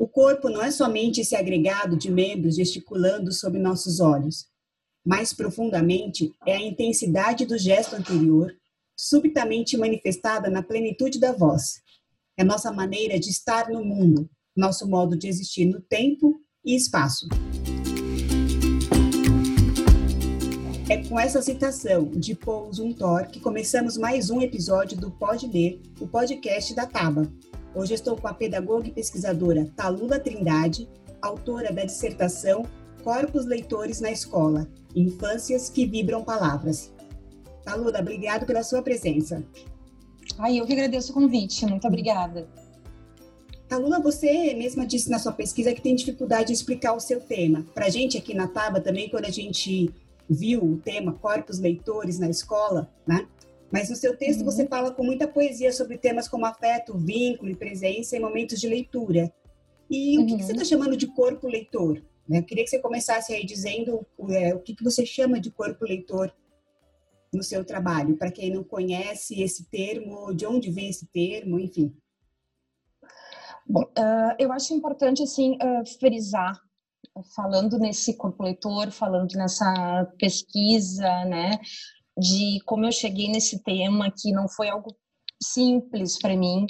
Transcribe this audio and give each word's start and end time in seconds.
O 0.00 0.08
corpo 0.08 0.48
não 0.48 0.62
é 0.62 0.70
somente 0.70 1.20
esse 1.20 1.36
agregado 1.36 1.94
de 1.94 2.10
membros 2.10 2.56
gesticulando 2.56 3.30
sob 3.30 3.58
nossos 3.58 4.00
olhos. 4.00 4.46
Mais 5.04 5.34
profundamente, 5.34 6.32
é 6.46 6.56
a 6.56 6.62
intensidade 6.62 7.44
do 7.44 7.58
gesto 7.58 7.96
anterior, 7.96 8.50
subitamente 8.96 9.76
manifestada 9.76 10.48
na 10.48 10.62
plenitude 10.62 11.20
da 11.20 11.32
voz. 11.32 11.82
É 12.34 12.42
nossa 12.42 12.72
maneira 12.72 13.20
de 13.20 13.28
estar 13.28 13.68
no 13.68 13.84
mundo, 13.84 14.26
nosso 14.56 14.88
modo 14.88 15.18
de 15.18 15.28
existir 15.28 15.66
no 15.66 15.82
tempo 15.82 16.40
e 16.64 16.74
espaço. 16.74 17.28
É 20.88 21.06
com 21.06 21.20
essa 21.20 21.42
citação 21.42 22.10
de 22.10 22.34
Paul 22.34 22.72
Zuntor 22.72 23.26
que 23.26 23.38
começamos 23.38 23.98
mais 23.98 24.30
um 24.30 24.40
episódio 24.40 24.96
do 24.96 25.10
Pode 25.10 25.46
Ler, 25.46 25.78
o 26.00 26.08
podcast 26.08 26.74
da 26.74 26.86
Taba, 26.86 27.30
Hoje 27.72 27.94
estou 27.94 28.16
com 28.16 28.26
a 28.26 28.34
pedagoga 28.34 28.88
e 28.88 28.90
pesquisadora 28.90 29.70
Talula 29.76 30.18
Trindade, 30.18 30.88
autora 31.22 31.72
da 31.72 31.84
dissertação 31.84 32.66
Corpos 33.04 33.46
Leitores 33.46 34.00
na 34.00 34.10
Escola, 34.10 34.68
Infâncias 34.94 35.70
que 35.70 35.86
Vibram 35.86 36.24
Palavras. 36.24 36.92
Talula, 37.62 38.00
obrigado 38.00 38.44
pela 38.44 38.64
sua 38.64 38.82
presença. 38.82 39.44
Ai, 40.36 40.58
eu 40.58 40.66
que 40.66 40.72
agradeço 40.72 41.12
o 41.12 41.14
convite, 41.14 41.64
muito 41.64 41.86
obrigada. 41.86 42.48
Talula, 43.68 44.00
você 44.00 44.52
mesma 44.54 44.84
disse 44.84 45.08
na 45.08 45.20
sua 45.20 45.30
pesquisa 45.30 45.72
que 45.72 45.80
tem 45.80 45.94
dificuldade 45.94 46.48
de 46.48 46.54
explicar 46.54 46.92
o 46.92 47.00
seu 47.00 47.20
tema. 47.20 47.64
Para 47.72 47.86
a 47.86 47.90
gente 47.90 48.18
aqui 48.18 48.34
na 48.34 48.48
Taba 48.48 48.80
também, 48.80 49.08
quando 49.08 49.26
a 49.26 49.30
gente 49.30 49.94
viu 50.28 50.64
o 50.64 50.76
tema 50.78 51.12
Corpos 51.12 51.60
Leitores 51.60 52.18
na 52.18 52.28
Escola, 52.28 52.92
né? 53.06 53.28
Mas 53.72 53.88
no 53.88 53.96
seu 53.96 54.16
texto 54.16 54.40
uhum. 54.40 54.46
você 54.46 54.66
fala 54.66 54.90
com 54.90 55.04
muita 55.04 55.28
poesia 55.28 55.72
sobre 55.72 55.96
temas 55.96 56.28
como 56.28 56.44
afeto, 56.44 56.98
vínculo 56.98 57.50
e 57.50 57.56
presença 57.56 58.16
em 58.16 58.20
momentos 58.20 58.60
de 58.60 58.68
leitura. 58.68 59.32
E 59.88 60.18
o 60.18 60.26
que, 60.26 60.36
que 60.36 60.42
você 60.42 60.52
está 60.52 60.62
uhum. 60.62 60.68
chamando 60.68 60.96
de 60.96 61.06
corpo 61.08 61.46
leitor? 61.46 62.02
Eu 62.28 62.44
queria 62.44 62.62
que 62.64 62.70
você 62.70 62.78
começasse 62.78 63.32
aí 63.32 63.44
dizendo 63.44 64.06
é, 64.28 64.54
o 64.54 64.60
que, 64.60 64.74
que 64.74 64.84
você 64.84 65.04
chama 65.04 65.40
de 65.40 65.50
corpo 65.50 65.84
leitor 65.84 66.32
no 67.32 67.42
seu 67.42 67.64
trabalho, 67.64 68.16
para 68.16 68.30
quem 68.30 68.52
não 68.52 68.64
conhece 68.64 69.40
esse 69.40 69.64
termo, 69.68 70.34
de 70.34 70.46
onde 70.46 70.70
vem 70.70 70.88
esse 70.88 71.06
termo, 71.06 71.58
enfim. 71.58 71.94
Bom, 73.66 73.82
uh, 73.82 74.34
eu 74.38 74.52
acho 74.52 74.74
importante 74.74 75.22
assim 75.22 75.56
uh, 75.56 75.86
frisar, 75.98 76.60
falando 77.34 77.78
nesse 77.78 78.14
corpo 78.16 78.42
leitor, 78.42 78.90
falando 78.90 79.32
nessa 79.34 80.12
pesquisa, 80.18 81.24
né, 81.24 81.58
de 82.20 82.60
como 82.66 82.84
eu 82.84 82.92
cheguei 82.92 83.28
nesse 83.28 83.62
tema, 83.62 84.10
que 84.10 84.32
não 84.32 84.48
foi 84.48 84.68
algo 84.68 84.94
simples 85.42 86.18
para 86.18 86.36
mim, 86.36 86.66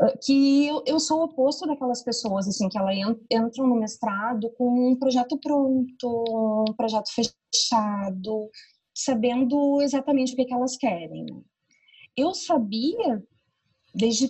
ah, 0.00 0.14
que 0.24 0.66
eu, 0.66 0.82
eu 0.86 1.00
sou 1.00 1.20
o 1.20 1.24
oposto 1.24 1.66
daquelas 1.66 2.02
pessoas, 2.02 2.48
assim, 2.48 2.68
que 2.68 2.78
elas 2.78 2.96
entram 3.30 3.66
no 3.66 3.74
mestrado 3.74 4.50
com 4.56 4.90
um 4.90 4.96
projeto 4.96 5.38
pronto, 5.38 6.64
um 6.68 6.74
projeto 6.74 7.10
fechado, 7.12 8.48
sabendo 8.94 9.82
exatamente 9.82 10.32
o 10.32 10.36
que, 10.36 10.44
que 10.44 10.54
elas 10.54 10.76
querem. 10.76 11.26
Eu 12.16 12.34
sabia, 12.34 13.22
desde 13.94 14.28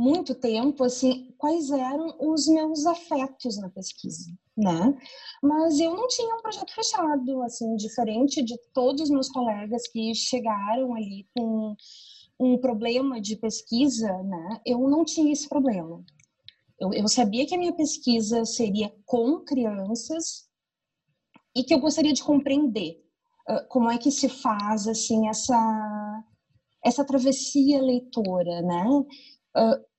muito 0.00 0.34
tempo, 0.34 0.84
assim, 0.84 1.32
quais 1.36 1.70
eram 1.70 2.16
os 2.20 2.46
meus 2.46 2.86
afetos 2.86 3.58
na 3.58 3.68
pesquisa 3.68 4.30
né? 4.60 4.94
Mas 5.42 5.80
eu 5.80 5.94
não 5.94 6.06
tinha 6.06 6.34
um 6.34 6.42
projeto 6.42 6.72
fechado, 6.74 7.42
assim, 7.42 7.74
diferente 7.76 8.42
de 8.42 8.56
todos 8.72 9.02
os 9.02 9.10
meus 9.10 9.28
colegas 9.28 9.88
que 9.88 10.14
chegaram 10.14 10.94
ali 10.94 11.26
com 11.34 11.74
um 12.38 12.58
problema 12.58 13.20
de 13.20 13.36
pesquisa, 13.36 14.22
né? 14.22 14.60
Eu 14.64 14.80
não 14.88 15.04
tinha 15.04 15.32
esse 15.32 15.48
problema. 15.48 16.04
Eu, 16.78 16.92
eu 16.92 17.08
sabia 17.08 17.46
que 17.46 17.54
a 17.54 17.58
minha 17.58 17.74
pesquisa 17.74 18.44
seria 18.44 18.94
com 19.04 19.40
crianças 19.40 20.48
e 21.54 21.62
que 21.64 21.74
eu 21.74 21.80
gostaria 21.80 22.12
de 22.12 22.22
compreender 22.22 23.02
uh, 23.48 23.66
como 23.68 23.90
é 23.90 23.98
que 23.98 24.10
se 24.10 24.28
faz, 24.28 24.86
assim, 24.86 25.28
essa 25.28 26.24
essa 26.82 27.04
travessia 27.04 27.82
leitora, 27.82 28.62
né? 28.62 28.88
Uh, 28.88 29.89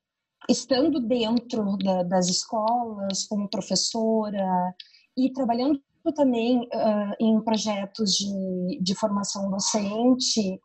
estando 0.50 1.00
dentro 1.00 1.78
da, 1.78 2.03
das 2.03 2.29
escolas 2.29 3.25
como 3.28 3.50
professora 3.50 4.75
e 5.18 5.31
trabalhando 5.31 5.81
também 6.16 6.62
uh, 6.62 7.16
em 7.19 7.40
projetos 7.41 8.13
de, 8.13 8.79
de 8.81 8.96
formação 8.96 9.52
docente, 9.52 10.59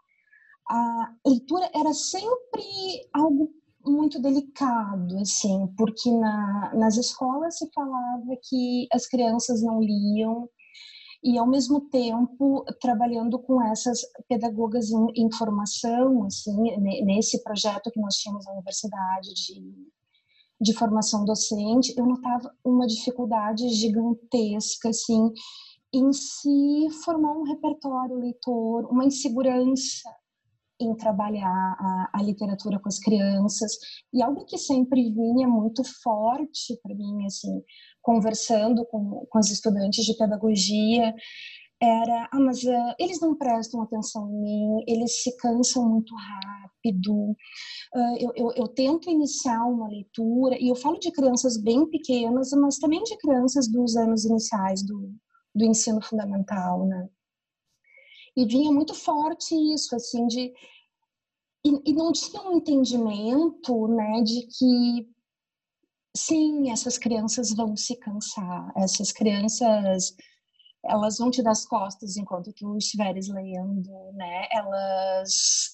a 0.69 1.12
leitura 1.26 1.70
era 1.75 1.92
sempre 1.92 2.62
algo 3.12 3.50
muito 3.84 4.20
delicado, 4.20 5.19
assim, 5.19 5.66
porque 5.76 6.10
na, 6.10 6.72
nas 6.75 6.97
escolas 6.97 7.58
se 7.58 7.70
falava 7.72 8.37
que 8.43 8.88
as 8.93 9.06
crianças 9.06 9.62
não 9.62 9.81
liam, 9.81 10.48
e 11.22 11.38
ao 11.38 11.47
mesmo 11.47 11.81
tempo 11.81 12.65
trabalhando 12.81 13.38
com 13.38 13.62
essas 13.62 14.00
pedagogas 14.28 14.91
em, 14.91 15.06
em 15.16 15.32
formação, 15.32 16.25
assim, 16.25 16.77
nesse 17.04 17.43
projeto 17.43 17.91
que 17.91 18.00
nós 18.00 18.16
tínhamos 18.16 18.44
na 18.47 18.53
universidade 18.53 19.34
de, 19.34 19.88
de 20.60 20.72
formação 20.75 21.25
docente, 21.25 21.94
eu 21.97 22.06
notava 22.06 22.55
uma 22.65 22.87
dificuldade 22.87 23.69
gigantesca, 23.69 24.91
assim, 24.91 25.32
em 25.93 26.12
se 26.12 26.88
formar 27.05 27.32
um 27.32 27.44
repertório 27.44 28.16
leitor, 28.16 28.87
uma 28.91 29.05
insegurança 29.05 30.10
em 30.81 30.94
trabalhar 30.94 31.48
a, 31.78 32.10
a, 32.14 32.22
literatura 32.22 32.78
com 32.78 32.88
as 32.88 32.98
crianças 32.98 33.72
e 34.12 34.22
algo 34.22 34.44
que 34.44 34.59
sempre 34.59 35.10
vinha 35.10 35.48
muito 35.48 35.82
forte 36.03 36.78
para 36.82 36.94
mim 36.94 37.25
assim 37.25 37.62
conversando 38.03 38.84
com, 38.87 39.26
com 39.28 39.38
as 39.38 39.50
estudantes 39.50 40.04
de 40.04 40.16
pedagogia 40.16 41.14
era, 41.81 42.28
ah, 42.32 42.41
mas 42.41 42.62
uh, 42.62 42.94
eles 42.98 43.20
não 43.20 43.37
prestam 43.37 43.82
atenção 43.82 44.31
em 44.31 44.42
mim, 44.42 44.84
eles 44.87 45.22
se 45.22 45.37
cansam 45.37 45.87
muito 45.87 46.14
rápido. 46.14 47.12
Uh, 47.94 48.16
eu, 48.19 48.32
eu, 48.34 48.53
eu, 48.56 48.69
tento 48.69 49.10
iniciar 49.10 49.62
uma 49.66 49.88
leitura, 49.88 50.56
e 50.58 50.69
eu 50.69 50.75
falo 50.75 50.98
de 50.98 51.10
crianças 51.12 51.60
bem 51.60 51.87
pequenas, 51.91 52.50
mas 52.53 52.78
também 52.78 53.03
de 53.03 53.16
crianças 53.19 53.70
dos 53.70 53.94
anos 53.97 54.25
iniciais 54.25 54.82
do, 54.87 55.12
do 55.54 55.64
ensino 55.64 56.03
fundamental, 56.03 56.87
né? 56.87 57.08
E 58.37 58.47
vinha 58.47 58.71
muito 58.71 58.95
forte 58.95 59.55
isso, 59.55 59.95
assim, 59.95 60.27
de... 60.27 60.53
E, 61.65 61.91
e 61.91 61.93
não 61.93 62.13
tinha 62.13 62.43
um 62.43 62.59
entendimento, 62.59 63.89
né, 63.89 64.23
de 64.23 64.47
que 64.47 65.09
sim, 66.17 66.71
essas 66.71 66.97
crianças 66.97 67.53
vão 67.53 67.77
se 67.77 67.97
cansar, 67.97 68.73
essas 68.77 69.13
crianças 69.13 70.15
elas 70.89 71.19
vão 71.19 71.31
te 71.31 71.43
dar 71.43 71.51
as 71.51 71.67
costas 71.67 72.17
enquanto 72.17 72.53
tu 72.53 72.77
estiveres 72.77 73.29
lendo, 73.29 73.91
né? 74.15 74.47
Elas 74.53 75.71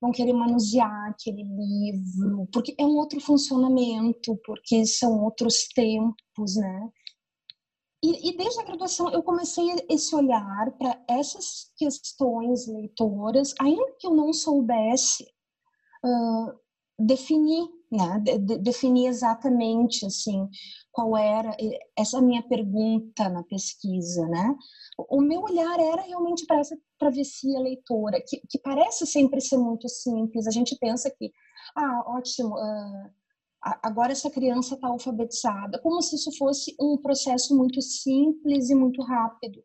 vão 0.00 0.10
querer 0.10 0.32
manusear 0.32 1.10
aquele 1.10 1.42
livro, 1.42 2.48
porque 2.52 2.74
é 2.78 2.84
um 2.84 2.96
outro 2.96 3.20
funcionamento, 3.20 4.36
porque 4.44 4.84
são 4.84 5.22
outros 5.22 5.68
tempos, 5.68 6.56
né? 6.56 6.90
E, 8.06 8.28
e 8.28 8.36
desde 8.36 8.60
a 8.60 8.64
graduação 8.64 9.10
eu 9.10 9.22
comecei 9.22 9.66
esse 9.88 10.14
olhar 10.14 10.70
para 10.78 11.02
essas 11.08 11.72
questões 11.76 12.68
leitoras, 12.68 13.52
ainda 13.60 13.96
que 13.98 14.06
eu 14.06 14.14
não 14.14 14.32
soubesse 14.32 15.24
uh, 16.04 16.52
definir 16.98 17.66
né? 17.90 18.20
De, 18.20 18.38
de, 18.38 18.58
definir 18.58 19.06
exatamente 19.06 20.04
assim 20.06 20.48
qual 20.90 21.16
era 21.16 21.56
essa 21.96 22.20
minha 22.20 22.42
pergunta 22.42 23.28
na 23.28 23.42
pesquisa, 23.44 24.26
né? 24.26 24.54
O, 24.98 25.20
meu 25.20 25.42
olhar 25.42 25.78
era 25.78 26.02
realmente 26.02 26.46
para 26.46 26.58
essa 26.58 26.76
travessia 26.98 27.58
leitora, 27.60 28.20
que, 28.26 28.40
que, 28.48 28.58
parece 28.58 29.06
sempre 29.06 29.40
ser 29.40 29.58
muito 29.58 29.88
simples. 29.88 30.46
A 30.46 30.50
gente 30.50 30.76
pensa 30.80 31.10
que, 31.10 31.30
ah, 31.76 32.02
ótimo, 32.06 32.54
uh, 32.54 33.10
agora 33.82 34.12
essa 34.12 34.30
criança 34.30 34.74
está 34.74 34.88
alfabetizada, 34.88 35.80
como 35.80 36.00
se 36.02 36.16
isso 36.16 36.30
fosse 36.36 36.74
um 36.80 36.96
processo 36.96 37.56
muito 37.56 37.80
simples 37.82 38.70
e 38.70 38.74
muito 38.74 39.02
rápido 39.02 39.62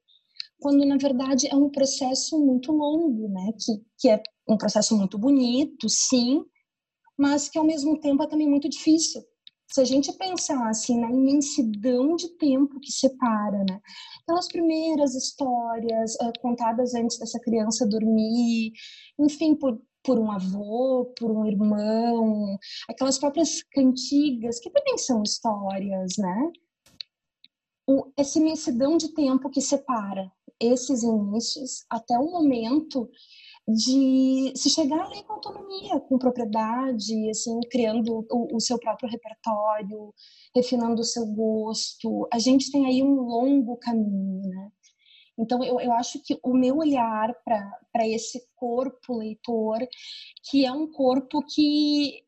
quando 0.61 0.85
na 0.85 0.95
verdade 0.95 1.47
é 1.51 1.55
um 1.55 1.69
processo 1.69 2.39
muito 2.39 2.71
longo, 2.71 3.27
né? 3.29 3.51
Que, 3.59 3.83
que 3.97 4.09
é 4.09 4.21
um 4.47 4.55
processo 4.55 4.95
muito 4.95 5.17
bonito, 5.17 5.89
sim, 5.89 6.45
mas 7.17 7.49
que 7.49 7.57
ao 7.57 7.65
mesmo 7.65 7.99
tempo 7.99 8.21
é 8.23 8.27
também 8.27 8.47
muito 8.47 8.69
difícil. 8.69 9.21
Se 9.73 9.81
a 9.81 9.85
gente 9.85 10.11
pensar 10.13 10.69
assim 10.69 10.99
na 10.99 11.09
imensidão 11.09 12.15
de 12.15 12.37
tempo 12.37 12.79
que 12.79 12.91
separa, 12.91 13.63
né? 13.67 13.79
Aquelas 14.21 14.47
primeiras 14.47 15.15
histórias 15.15 16.13
uh, 16.15 16.31
contadas 16.41 16.93
antes 16.93 17.17
dessa 17.17 17.39
criança 17.39 17.87
dormir, 17.87 18.73
enfim, 19.19 19.55
por, 19.55 19.81
por 20.03 20.17
um 20.17 20.31
avô, 20.31 21.13
por 21.17 21.31
um 21.31 21.45
irmão, 21.45 22.57
aquelas 22.89 23.17
próprias 23.17 23.63
cantigas, 23.71 24.59
que 24.59 24.69
também 24.69 24.97
são 24.97 25.23
histórias, 25.23 26.13
né? 26.17 26.51
O, 27.87 28.11
essa 28.17 28.39
imensidão 28.39 28.97
de 28.97 29.13
tempo 29.13 29.49
que 29.49 29.61
separa 29.61 30.31
esses 30.59 31.03
inícios 31.03 31.83
até 31.89 32.17
o 32.17 32.31
momento 32.31 33.09
de 33.67 34.53
se 34.55 34.69
chegar 34.69 35.01
a 35.01 35.09
ler 35.09 35.23
com 35.23 35.33
autonomia, 35.33 35.99
com 35.99 36.17
propriedade, 36.17 37.29
assim, 37.29 37.59
criando 37.69 38.25
o, 38.29 38.55
o, 38.55 38.59
seu 38.59 38.77
próprio 38.79 39.09
repertório, 39.09 40.13
refinando 40.55 41.01
o 41.01 41.05
seu 41.05 41.25
gosto. 41.27 42.27
A 42.33 42.39
gente 42.39 42.71
tem 42.71 42.85
aí 42.85 43.03
um 43.03 43.21
longo 43.21 43.77
caminho, 43.77 44.41
né? 44.41 44.71
Então, 45.41 45.63
eu, 45.63 45.79
eu 45.79 45.91
acho 45.93 46.21
que 46.23 46.39
o 46.43 46.53
meu 46.53 46.77
olhar 46.77 47.33
para 47.43 48.07
esse 48.07 48.41
corpo 48.55 49.17
leitor, 49.17 49.79
que 50.49 50.65
é 50.65 50.71
um 50.71 50.91
corpo 50.91 51.43
que 51.43 52.23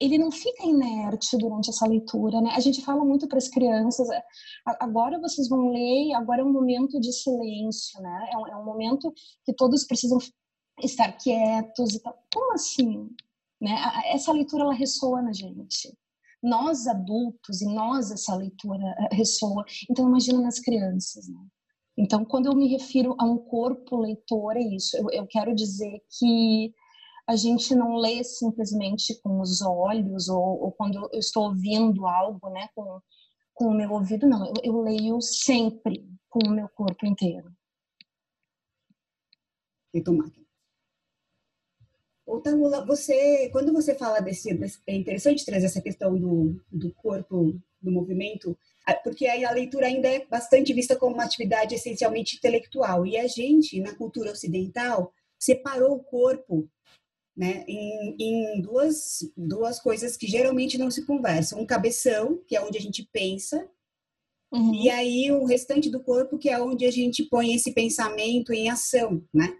ele 0.00 0.18
não 0.18 0.30
fica 0.30 0.64
inerte 0.64 1.36
durante 1.38 1.70
essa 1.70 1.86
leitura, 1.86 2.40
né? 2.40 2.50
A 2.54 2.60
gente 2.60 2.82
fala 2.82 3.04
muito 3.04 3.26
para 3.28 3.38
as 3.38 3.48
crianças, 3.48 4.08
agora 4.80 5.20
vocês 5.20 5.48
vão 5.48 5.70
ler, 5.70 6.12
agora 6.14 6.42
é 6.42 6.44
um 6.44 6.52
momento 6.52 7.00
de 7.00 7.12
silêncio, 7.12 8.00
né? 8.02 8.28
É 8.32 8.36
um, 8.36 8.46
é 8.48 8.56
um 8.56 8.64
momento 8.64 9.12
que 9.44 9.54
todos 9.54 9.84
precisam 9.84 10.18
estar 10.82 11.12
quietos 11.12 11.94
e 11.94 12.02
tal. 12.02 12.18
Como 12.32 12.52
assim? 12.52 13.10
Né? 13.60 13.74
Essa 14.06 14.32
leitura 14.32 14.64
ela 14.64 14.74
ressoa 14.74 15.22
na 15.22 15.32
gente. 15.32 15.96
Nós 16.42 16.86
adultos 16.86 17.62
e 17.62 17.66
nós 17.66 18.10
essa 18.10 18.34
leitura 18.34 18.84
eh, 19.10 19.14
ressoa. 19.14 19.64
Então 19.90 20.06
imagina 20.06 20.40
nas 20.40 20.60
crianças, 20.60 21.26
né? 21.28 21.40
Então 21.96 22.24
quando 22.24 22.46
eu 22.46 22.54
me 22.54 22.68
refiro 22.68 23.14
a 23.18 23.24
um 23.24 23.38
corpo 23.38 23.96
leitor 23.96 24.56
é 24.56 24.60
isso. 24.60 24.96
Eu, 24.96 25.10
eu 25.10 25.26
quero 25.26 25.54
dizer 25.54 26.00
que 26.18 26.74
a 27.26 27.34
gente 27.34 27.74
não 27.74 27.96
lê 27.96 28.22
simplesmente 28.22 29.20
com 29.20 29.40
os 29.40 29.60
olhos 29.60 30.28
ou, 30.28 30.62
ou 30.62 30.72
quando 30.72 31.08
eu 31.12 31.18
estou 31.18 31.44
ouvindo 31.44 32.06
algo, 32.06 32.48
né, 32.50 32.68
com, 32.74 33.00
com 33.52 33.64
o 33.66 33.74
meu 33.74 33.90
ouvido, 33.92 34.28
não. 34.28 34.46
Eu, 34.46 34.54
eu 34.62 34.80
leio 34.82 35.20
sempre 35.20 36.08
com 36.28 36.46
o 36.46 36.52
meu 36.52 36.68
corpo 36.68 37.04
inteiro. 37.04 37.52
Retomar. 39.92 40.30
Ô, 42.26 42.40
Tamula, 42.40 42.84
você, 42.84 43.48
quando 43.50 43.72
você 43.72 43.94
fala 43.94 44.18
desse, 44.18 44.52
desse, 44.52 44.80
é 44.84 44.96
interessante 44.96 45.44
trazer 45.46 45.66
essa 45.66 45.80
questão 45.80 46.18
do, 46.18 46.60
do 46.72 46.92
corpo, 46.94 47.56
do 47.80 47.92
movimento, 47.92 48.58
porque 49.04 49.28
aí 49.28 49.44
a 49.44 49.52
leitura 49.52 49.86
ainda 49.86 50.08
é 50.08 50.26
bastante 50.26 50.74
vista 50.74 50.96
como 50.96 51.14
uma 51.14 51.24
atividade 51.24 51.76
essencialmente 51.76 52.36
intelectual. 52.36 53.06
E 53.06 53.16
a 53.16 53.28
gente, 53.28 53.80
na 53.80 53.94
cultura 53.94 54.32
ocidental, 54.32 55.12
separou 55.38 55.94
o 55.94 56.02
corpo 56.02 56.68
né, 57.36 57.64
em, 57.68 58.16
em, 58.18 58.60
duas, 58.60 59.18
duas 59.36 59.78
coisas 59.78 60.16
que 60.16 60.26
geralmente 60.26 60.76
não 60.76 60.90
se 60.90 61.06
conversam. 61.06 61.60
Um 61.60 61.66
cabeção, 61.66 62.42
que 62.48 62.56
é 62.56 62.60
onde 62.60 62.76
a 62.76 62.80
gente 62.80 63.08
pensa, 63.12 63.68
uhum. 64.52 64.74
e 64.74 64.90
aí 64.90 65.30
o 65.30 65.44
restante 65.44 65.88
do 65.90 66.02
corpo, 66.02 66.38
que 66.38 66.48
é 66.48 66.60
onde 66.60 66.84
a 66.86 66.90
gente 66.90 67.22
põe 67.24 67.54
esse 67.54 67.72
pensamento 67.72 68.52
em 68.52 68.68
ação, 68.68 69.22
né? 69.32 69.56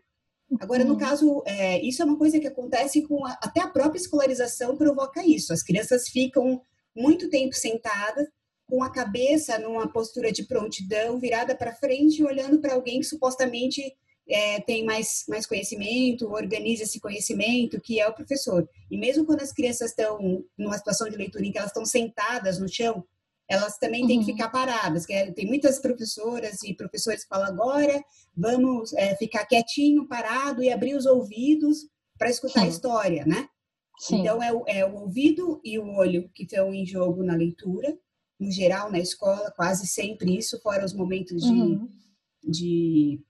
Agora, 0.60 0.84
no 0.84 0.92
uhum. 0.92 0.98
caso, 0.98 1.42
é, 1.44 1.80
isso 1.82 2.02
é 2.02 2.04
uma 2.04 2.16
coisa 2.16 2.38
que 2.38 2.46
acontece 2.46 3.02
com 3.02 3.26
a, 3.26 3.32
até 3.42 3.60
a 3.60 3.68
própria 3.68 3.98
escolarização 3.98 4.76
provoca 4.76 5.24
isso. 5.26 5.52
As 5.52 5.62
crianças 5.62 6.08
ficam 6.08 6.62
muito 6.94 7.28
tempo 7.28 7.54
sentadas, 7.54 8.26
com 8.68 8.82
a 8.82 8.90
cabeça 8.90 9.58
numa 9.58 9.90
postura 9.92 10.32
de 10.32 10.44
prontidão, 10.44 11.18
virada 11.18 11.54
para 11.54 11.74
frente, 11.74 12.24
olhando 12.24 12.60
para 12.60 12.74
alguém 12.74 13.00
que 13.00 13.06
supostamente 13.06 13.80
é, 14.28 14.60
tem 14.60 14.84
mais, 14.84 15.24
mais 15.28 15.46
conhecimento, 15.46 16.28
organiza 16.32 16.82
esse 16.82 17.00
conhecimento, 17.00 17.80
que 17.80 18.00
é 18.00 18.08
o 18.08 18.14
professor. 18.14 18.68
E 18.90 18.98
mesmo 18.98 19.24
quando 19.24 19.42
as 19.42 19.52
crianças 19.52 19.90
estão 19.90 20.44
numa 20.58 20.76
situação 20.76 21.08
de 21.08 21.16
leitura 21.16 21.44
em 21.44 21.52
que 21.52 21.58
elas 21.58 21.70
estão 21.70 21.84
sentadas 21.84 22.58
no 22.58 22.68
chão, 22.68 23.04
elas 23.48 23.78
também 23.78 24.02
uhum. 24.02 24.08
têm 24.08 24.18
que 24.20 24.30
uhum. 24.30 24.36
ficar 24.36 24.48
paradas. 24.48 25.06
Que 25.06 25.12
é, 25.12 25.30
tem 25.32 25.46
muitas 25.46 25.78
professoras 25.78 26.62
e 26.62 26.74
professores 26.74 27.22
que 27.22 27.28
falam 27.28 27.46
agora, 27.46 28.02
vamos 28.36 28.92
é, 28.94 29.14
ficar 29.16 29.46
quietinho, 29.46 30.08
parado 30.08 30.62
e 30.62 30.70
abrir 30.70 30.94
os 30.94 31.06
ouvidos 31.06 31.88
para 32.18 32.30
escutar 32.30 32.60
Sim. 32.60 32.66
a 32.66 32.70
história, 32.70 33.24
né? 33.24 33.48
Sim. 33.98 34.20
Então, 34.20 34.42
é 34.42 34.52
o, 34.52 34.64
é 34.66 34.84
o 34.84 34.94
ouvido 34.94 35.60
e 35.64 35.78
o 35.78 35.86
olho 35.96 36.28
que 36.34 36.42
estão 36.42 36.72
em 36.72 36.84
jogo 36.84 37.22
na 37.22 37.34
leitura, 37.34 37.96
no 38.38 38.50
geral, 38.50 38.90
na 38.90 38.98
escola, 38.98 39.50
quase 39.56 39.86
sempre 39.86 40.36
isso, 40.36 40.60
fora 40.60 40.84
os 40.84 40.92
momentos 40.92 41.42
de, 41.42 41.50
uhum. 41.50 41.88
de 42.44 43.20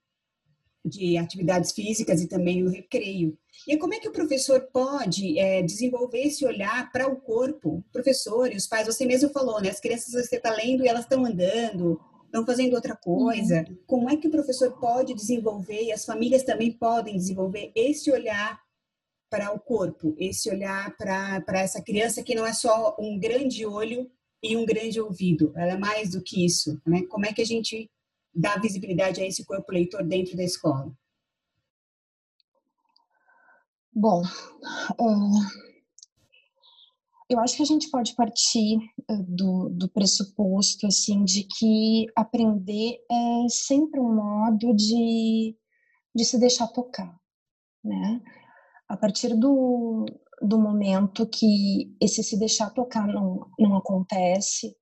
de 0.87 1.17
atividades 1.17 1.73
físicas 1.73 2.21
e 2.21 2.29
também 2.29 2.63
o 2.63 2.71
recreio. 2.71 3.37
E 3.67 3.77
como 3.77 3.95
é 3.95 3.99
que 3.99 4.09
o 4.09 4.13
professor 4.13 4.61
pode 4.73 5.39
é, 5.39 5.63
desenvolver 5.63 6.21
esse 6.21 6.45
olhar 6.45 6.91
para 6.93 7.09
o 7.09 7.17
corpo? 7.17 7.79
O 7.79 7.93
professor 7.93 8.53
e 8.53 8.57
os 8.57 8.67
pais, 8.67 8.87
você 8.87 9.05
mesmo 9.05 9.31
falou, 9.31 9.61
né? 9.61 9.71
As 9.71 9.81
crianças 9.81 10.13
você 10.13 10.37
está 10.37 10.53
lendo 10.53 10.85
e 10.85 10.89
elas 10.89 11.03
estão 11.03 11.25
andando, 11.25 12.01
estão 12.25 12.47
fazendo 12.47 12.75
outra 12.75 12.95
coisa. 12.95 13.65
Uhum. 13.69 13.77
Como 13.87 14.11
é 14.11 14.17
que 14.17 14.29
o 14.29 14.31
professor 14.31 14.79
pode 14.79 15.15
desenvolver 15.15 15.85
e 15.85 15.93
as 15.93 16.05
famílias 16.05 16.43
também 16.43 16.73
podem 16.73 17.17
desenvolver 17.17 17.73
esse 17.75 18.11
olhar 18.11 18.61
para 19.29 19.53
o 19.53 19.59
corpo, 19.59 20.15
esse 20.19 20.49
olhar 20.49 20.97
para 20.97 21.43
essa 21.61 21.83
criança 21.83 22.23
que 22.23 22.35
não 22.35 22.47
é 22.47 22.53
só 22.53 22.97
um 22.99 23.19
grande 23.19 23.67
olho 23.67 24.09
e 24.43 24.57
um 24.57 24.65
grande 24.65 25.01
ouvido, 25.01 25.53
ela 25.57 25.73
é 25.73 25.77
mais 25.77 26.11
do 26.11 26.23
que 26.23 26.45
isso, 26.45 26.81
né? 26.87 27.03
Como 27.09 27.27
é 27.27 27.33
que 27.33 27.43
a 27.43 27.47
gente 27.47 27.91
dar 28.37 28.61
visibilidade 28.61 29.21
a 29.21 29.27
esse 29.27 29.45
corpo 29.45 29.73
leitor 29.73 30.05
dentro 30.05 30.37
da 30.37 30.45
escola? 30.45 30.93
Bom, 33.93 34.21
uh, 34.21 35.41
eu 37.31 37.41
acho 37.41 37.57
que 37.57 37.63
a 37.63 37.67
gente 37.67 37.91
pode 37.91 38.15
partir 38.15 38.77
uh, 39.11 39.23
do, 39.27 39.71
do 39.71 39.89
pressuposto 39.89 40.87
assim 40.87 41.25
de 41.25 41.45
que 41.45 42.07
aprender 42.15 42.99
é 43.11 43.49
sempre 43.49 43.99
um 43.99 44.15
modo 44.15 44.75
de, 44.75 45.57
de 46.15 46.25
se 46.27 46.39
deixar 46.39 46.69
tocar, 46.69 47.19
né? 47.83 48.21
A 48.87 48.99
partir 48.99 49.35
do, 49.35 50.05
do 50.43 50.61
momento 50.61 51.27
que 51.27 51.97
esse 51.99 52.23
se 52.23 52.39
deixar 52.39 52.71
tocar 52.71 53.07
não, 53.07 53.51
não 53.59 53.77
acontece, 53.77 54.77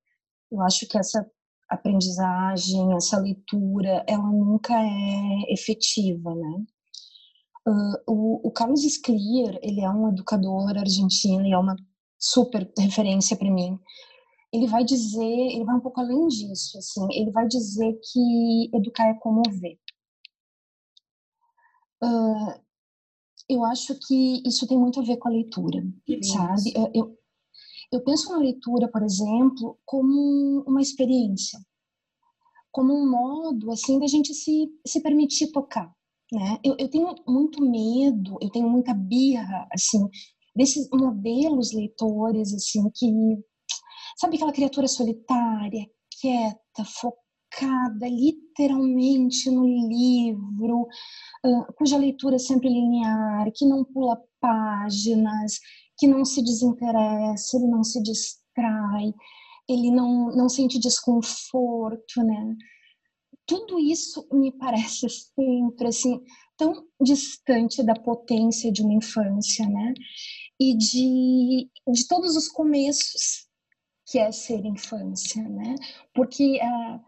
eu 0.51 0.61
acho 0.61 0.89
que 0.89 0.99
essa 0.99 1.25
aprendizagem, 1.75 2.95
essa 2.95 3.19
leitura, 3.19 4.05
ela 4.07 4.31
nunca 4.31 4.73
é 4.75 5.53
efetiva, 5.53 6.35
né? 6.35 6.65
Uh, 7.67 8.13
o, 8.13 8.49
o, 8.49 8.51
Carlos 8.51 8.83
Sclier, 8.83 9.59
ele 9.63 9.81
é 9.81 9.91
um 9.91 10.09
educador 10.09 10.77
argentino 10.77 11.47
e 11.47 11.53
é 11.53 11.59
uma 11.59 11.77
super 12.19 12.71
referência 12.79 13.37
para 13.37 13.51
mim. 13.51 13.79
Ele 14.53 14.67
vai 14.67 14.85
dizer, 14.85 15.25
ele 15.25 15.65
vai 15.65 15.75
um 15.75 15.81
pouco 15.81 16.01
além 16.01 16.29
disso, 16.29 16.79
assim, 16.79 17.07
ele 17.13 17.31
vai 17.31 17.47
dizer 17.47 17.99
que 18.13 18.71
educar 18.75 19.09
é 19.09 19.15
comover. 19.15 19.79
Uh, 22.03 22.61
eu 23.49 23.65
acho 23.65 23.99
que 24.07 24.43
isso 24.47 24.67
tem 24.67 24.79
muito 24.79 25.01
a 25.01 25.03
ver 25.03 25.17
com 25.17 25.29
a 25.29 25.33
leitura, 25.33 25.83
sabe? 26.23 26.73
Eu, 26.75 26.91
eu 26.95 27.19
penso 28.03 28.31
na 28.33 28.39
leitura, 28.39 28.89
por 28.91 29.03
exemplo, 29.03 29.79
como 29.85 30.65
uma 30.67 30.81
experiência, 30.81 31.59
como 32.73 32.93
um 32.93 33.11
modo 33.11 33.71
assim 33.71 33.99
da 33.99 34.07
gente 34.07 34.35
se, 34.35 34.69
se 34.87 35.01
permitir 35.01 35.53
tocar, 35.53 35.93
né? 36.33 36.59
Eu, 36.65 36.75
eu 36.79 36.89
tenho 36.89 37.15
muito 37.27 37.63
medo, 37.63 38.37
eu 38.41 38.51
tenho 38.51 38.69
muita 38.69 38.93
birra, 38.95 39.69
assim, 39.73 40.09
desses 40.57 40.89
modelos 40.91 41.73
leitores, 41.73 42.53
assim, 42.53 42.91
que 42.95 43.07
sabe 44.17 44.37
aquela 44.37 44.53
criatura 44.53 44.89
solitária, 44.89 45.87
quieta, 46.21 46.85
focada, 46.85 48.09
literalmente 48.09 49.51
no 49.51 49.67
livro, 49.67 50.89
uh, 51.45 51.73
cuja 51.77 51.97
leitura 51.97 52.37
é 52.37 52.39
sempre 52.39 52.69
linear, 52.69 53.51
que 53.55 53.67
não 53.67 53.85
pula 53.85 54.21
páginas, 54.41 55.59
que 56.05 56.09
não 56.09 56.23
se 56.23 56.43
desinteressa, 56.43 57.57
ele 57.57 57.67
não 57.67 57.83
se 57.83 58.03
distrai, 58.03 59.15
ele 59.67 59.91
não, 59.91 60.29
não 60.37 60.51
sente 60.51 60.79
desconforto, 60.79 62.23
né? 62.23 62.57
Tudo 63.47 63.79
isso 63.79 64.27
me 64.31 64.53
parece 64.53 65.09
sempre 65.09 65.89
assim 65.89 66.21
tão 66.59 66.87
distante 67.01 67.83
da 67.83 67.95
potência 67.95 68.71
de 68.71 68.83
uma 68.83 68.93
infância, 68.93 69.67
né? 69.67 69.95
E 70.61 70.77
de, 70.77 71.71
de 71.91 72.07
todos 72.07 72.37
os 72.37 72.49
começos 72.49 73.49
que 74.07 74.19
é 74.19 74.31
ser 74.31 74.63
infância, 74.67 75.43
né? 75.43 75.75
Porque 76.15 76.61
a, 76.61 77.01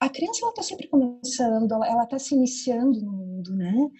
a 0.00 0.08
criança 0.08 0.40
ela 0.42 0.50
está 0.50 0.62
sempre 0.62 0.88
começando, 0.88 1.72
ela 1.84 2.02
está 2.02 2.18
se 2.18 2.34
iniciando 2.34 3.00
no 3.00 3.12
mundo, 3.12 3.54
né? 3.54 3.90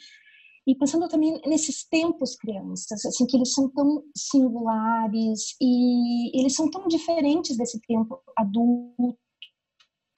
E 0.67 0.75
pensando 0.75 1.09
também 1.09 1.41
nesses 1.47 1.87
tempos 1.87 2.37
crianças, 2.37 3.05
assim, 3.05 3.27
que 3.27 3.37
eles 3.37 3.53
são 3.53 3.69
tão 3.71 4.03
singulares 4.17 5.55
e 5.61 6.39
eles 6.39 6.55
são 6.55 6.71
tão 6.71 6.89
diferentes 6.89 7.57
desse 7.57 7.79
tempo 7.83 8.19
adulto, 8.37 9.19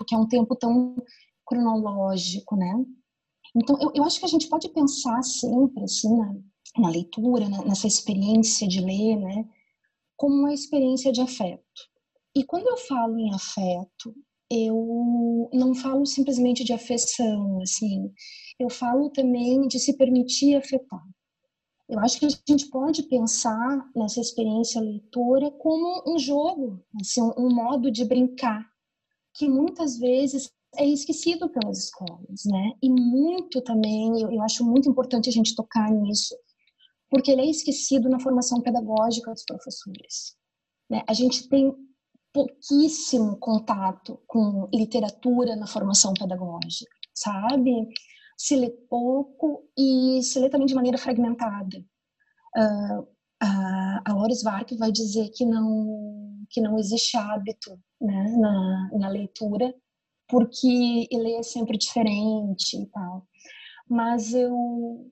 que 0.06 0.14
é 0.14 0.18
um 0.18 0.28
tempo 0.28 0.54
tão 0.54 0.94
cronológico, 1.44 2.54
né? 2.56 2.84
Então, 3.56 3.76
eu, 3.80 3.90
eu 3.94 4.04
acho 4.04 4.20
que 4.20 4.26
a 4.26 4.28
gente 4.28 4.48
pode 4.48 4.68
pensar 4.68 5.20
sempre, 5.22 5.82
assim, 5.82 6.16
na, 6.16 6.34
na 6.78 6.90
leitura, 6.90 7.48
na, 7.48 7.64
nessa 7.64 7.86
experiência 7.86 8.68
de 8.68 8.80
ler, 8.80 9.16
né? 9.16 9.48
Como 10.16 10.34
uma 10.34 10.52
experiência 10.52 11.10
de 11.10 11.20
afeto. 11.20 11.62
E 12.36 12.44
quando 12.44 12.68
eu 12.68 12.76
falo 12.76 13.18
em 13.18 13.34
afeto, 13.34 14.14
eu 14.50 15.48
não 15.52 15.74
falo 15.74 16.06
simplesmente 16.06 16.62
de 16.62 16.72
afeição, 16.72 17.60
assim, 17.62 18.12
eu 18.58 18.70
falo 18.70 19.10
também 19.10 19.66
de 19.68 19.78
se 19.78 19.96
permitir 19.96 20.56
afetar. 20.56 21.02
Eu 21.88 22.00
acho 22.00 22.18
que 22.18 22.26
a 22.26 22.28
gente 22.48 22.68
pode 22.68 23.04
pensar 23.04 23.88
nessa 23.94 24.20
experiência 24.20 24.80
leitora 24.80 25.50
como 25.52 26.02
um 26.06 26.18
jogo, 26.18 26.84
assim, 27.00 27.22
um 27.38 27.54
modo 27.54 27.90
de 27.90 28.04
brincar, 28.04 28.66
que 29.34 29.48
muitas 29.48 29.96
vezes 29.96 30.50
é 30.76 30.84
esquecido 30.84 31.48
pelas 31.48 31.84
escolas, 31.84 32.44
né? 32.44 32.72
E 32.82 32.90
muito 32.90 33.62
também, 33.62 34.20
eu, 34.20 34.32
eu 34.32 34.42
acho 34.42 34.64
muito 34.64 34.88
importante 34.88 35.28
a 35.28 35.32
gente 35.32 35.54
tocar 35.54 35.90
nisso, 35.90 36.34
porque 37.08 37.30
ele 37.30 37.42
é 37.42 37.46
esquecido 37.46 38.08
na 38.08 38.18
formação 38.18 38.60
pedagógica 38.60 39.32
dos 39.32 39.44
professores. 39.44 40.36
Né? 40.90 41.02
A 41.06 41.12
gente 41.12 41.48
tem 41.48 41.72
pouquíssimo 42.32 43.38
contato 43.38 44.20
com 44.26 44.68
literatura 44.72 45.56
na 45.56 45.66
formação 45.66 46.12
pedagógica, 46.12 46.90
sabe? 47.14 47.88
Se 48.36 48.56
lê 48.56 48.70
pouco 48.70 49.68
e 49.76 50.22
se 50.22 50.38
lê 50.38 50.48
também 50.50 50.66
de 50.66 50.74
maneira 50.74 50.98
fragmentada. 50.98 51.78
Uh, 52.56 53.06
a, 53.40 54.02
a 54.04 54.14
Loris 54.14 54.42
Vark 54.42 54.76
vai 54.76 54.90
dizer 54.90 55.30
que 55.30 55.44
não 55.44 56.44
que 56.48 56.60
não 56.60 56.78
existe 56.78 57.16
hábito 57.16 57.78
né, 58.00 58.36
na, 58.38 58.90
na 58.92 59.08
leitura 59.08 59.74
porque 60.28 61.06
ele 61.10 61.34
é 61.34 61.42
sempre 61.42 61.78
diferente 61.78 62.76
e 62.76 62.86
tal. 62.86 63.26
Mas 63.88 64.34
eu 64.34 65.10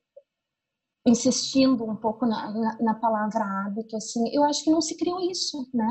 insistindo 1.07 1.85
um 1.85 1.97
pouco 1.97 2.27
na, 2.27 2.51
na, 2.51 2.79
na, 2.81 2.95
palavra 2.95 3.45
hábito, 3.45 3.97
assim, 3.97 4.35
eu 4.35 4.43
acho 4.45 4.65
que 4.65 4.71
não 4.71 4.81
se 4.81 4.97
criou 4.97 5.21
isso, 5.21 5.69
né? 5.73 5.87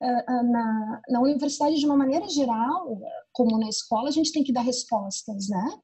Ah, 0.00 0.24
ah, 0.28 0.42
na, 0.42 1.02
na 1.08 1.20
universidade, 1.20 1.76
de 1.76 1.86
uma 1.86 1.96
maneira 1.96 2.28
geral, 2.28 3.00
como 3.32 3.58
na 3.58 3.68
escola, 3.68 4.08
a 4.08 4.12
gente 4.12 4.32
tem 4.32 4.44
que 4.44 4.52
dar 4.52 4.60
respostas, 4.60 5.48
né? 5.48 5.78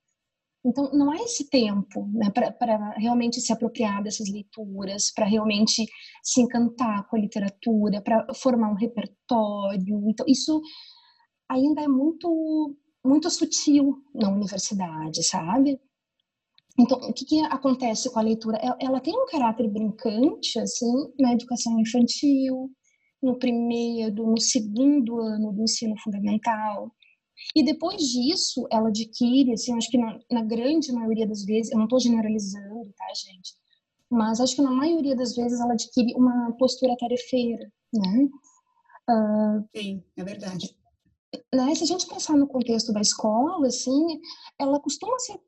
Então, 0.66 0.90
não 0.92 1.10
há 1.10 1.16
esse 1.16 1.50
tempo 1.50 2.08
né, 2.12 2.30
para 2.30 2.94
realmente 2.96 3.40
se 3.40 3.52
apropriar 3.52 4.02
dessas 4.02 4.30
leituras, 4.30 5.12
para 5.12 5.26
realmente 5.26 5.84
se 6.22 6.40
encantar 6.40 7.06
com 7.08 7.16
a 7.16 7.20
literatura, 7.20 8.00
para 8.00 8.26
formar 8.34 8.70
um 8.70 8.76
repertório. 8.76 10.08
Então, 10.08 10.24
isso 10.26 10.62
ainda 11.50 11.82
é 11.82 11.88
muito, 11.88 12.74
muito 13.04 13.28
sutil 13.28 14.02
na 14.14 14.30
universidade, 14.30 15.22
sabe? 15.24 15.78
Então, 16.78 16.98
o 16.98 17.12
que, 17.12 17.24
que 17.24 17.40
acontece 17.44 18.10
com 18.10 18.18
a 18.18 18.22
leitura? 18.22 18.58
Ela 18.80 19.00
tem 19.00 19.14
um 19.14 19.26
caráter 19.26 19.68
brincante, 19.68 20.58
assim, 20.58 20.92
na 21.20 21.32
educação 21.32 21.78
infantil, 21.78 22.70
no 23.22 23.38
primeiro, 23.38 24.26
no 24.26 24.40
segundo 24.40 25.20
ano 25.20 25.52
do 25.52 25.62
ensino 25.62 25.94
fundamental. 26.02 26.90
E 27.54 27.64
depois 27.64 28.02
disso, 28.02 28.66
ela 28.70 28.88
adquire, 28.88 29.52
assim, 29.52 29.76
acho 29.76 29.90
que 29.90 29.98
na, 29.98 30.18
na 30.30 30.42
grande 30.42 30.92
maioria 30.92 31.26
das 31.26 31.44
vezes, 31.44 31.72
eu 31.72 31.78
não 31.78 31.84
estou 31.84 32.00
generalizando, 32.00 32.92
tá, 32.96 33.06
gente? 33.14 33.52
Mas 34.10 34.40
acho 34.40 34.56
que 34.56 34.62
na 34.62 34.70
maioria 34.70 35.16
das 35.16 35.34
vezes 35.34 35.60
ela 35.60 35.72
adquire 35.72 36.14
uma 36.14 36.52
postura 36.58 36.96
tarefeira, 36.96 37.70
né? 37.92 38.28
Uh, 39.10 39.68
Sim, 39.76 40.04
é 40.16 40.24
verdade. 40.24 40.76
Né, 41.52 41.74
se 41.74 41.82
a 41.82 41.86
gente 41.86 42.06
pensar 42.06 42.36
no 42.36 42.46
contexto 42.46 42.92
da 42.92 43.00
escola, 43.00 43.66
assim, 43.66 44.20
ela 44.58 44.80
costuma 44.80 45.18
ser 45.18 45.38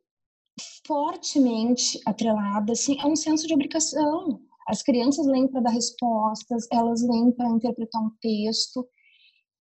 fortemente 0.86 2.00
atrelada 2.06 2.72
assim, 2.72 2.98
a 3.00 3.06
um 3.06 3.16
senso 3.16 3.46
de 3.46 3.54
obrigação. 3.54 4.40
As 4.68 4.82
crianças 4.82 5.26
leem 5.26 5.48
para 5.48 5.60
dar 5.60 5.70
respostas, 5.70 6.66
elas 6.72 7.02
leem 7.02 7.30
para 7.32 7.50
interpretar 7.50 8.02
um 8.02 8.10
texto. 8.20 8.86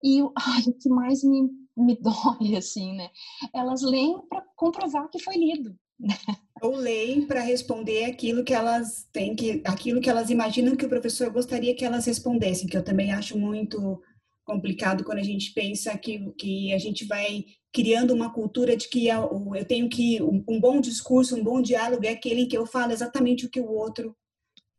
E 0.02 0.20
ai, 0.36 0.62
o 0.66 0.74
que 0.74 0.88
mais 0.88 1.22
me, 1.24 1.48
me 1.80 1.96
dói, 1.96 2.56
assim, 2.56 2.94
né? 2.94 3.10
Elas 3.54 3.82
leem 3.82 4.20
para 4.28 4.42
comprovar 4.56 5.08
que 5.08 5.18
foi 5.18 5.36
lido. 5.36 5.74
Né? 5.98 6.14
Ou 6.62 6.76
leem 6.76 7.26
para 7.26 7.40
responder 7.40 8.04
aquilo 8.04 8.44
que 8.44 8.54
elas 8.54 9.06
têm 9.12 9.34
que, 9.34 9.62
aquilo 9.64 10.00
que 10.00 10.08
elas 10.08 10.30
imaginam 10.30 10.76
que 10.76 10.86
o 10.86 10.88
professor 10.88 11.30
gostaria 11.30 11.74
que 11.74 11.84
elas 11.84 12.06
respondessem, 12.06 12.68
que 12.68 12.76
eu 12.76 12.84
também 12.84 13.12
acho 13.12 13.38
muito 13.38 14.02
complicado 14.44 15.04
quando 15.04 15.18
a 15.18 15.22
gente 15.22 15.52
pensa 15.52 15.96
que, 15.96 16.32
que 16.32 16.72
a 16.72 16.78
gente 16.78 17.04
vai 17.04 17.44
criando 17.72 18.12
uma 18.12 18.32
cultura 18.32 18.76
de 18.76 18.88
que 18.88 19.06
eu 19.06 19.64
tenho 19.66 19.88
que 19.88 20.20
um 20.20 20.60
bom 20.60 20.80
discurso, 20.80 21.36
um 21.36 21.44
bom 21.44 21.62
diálogo 21.62 22.04
é 22.04 22.10
aquele 22.10 22.46
que 22.46 22.56
eu 22.56 22.66
falo 22.66 22.92
exatamente 22.92 23.46
o 23.46 23.50
que 23.50 23.60
o 23.60 23.70
outro 23.70 24.16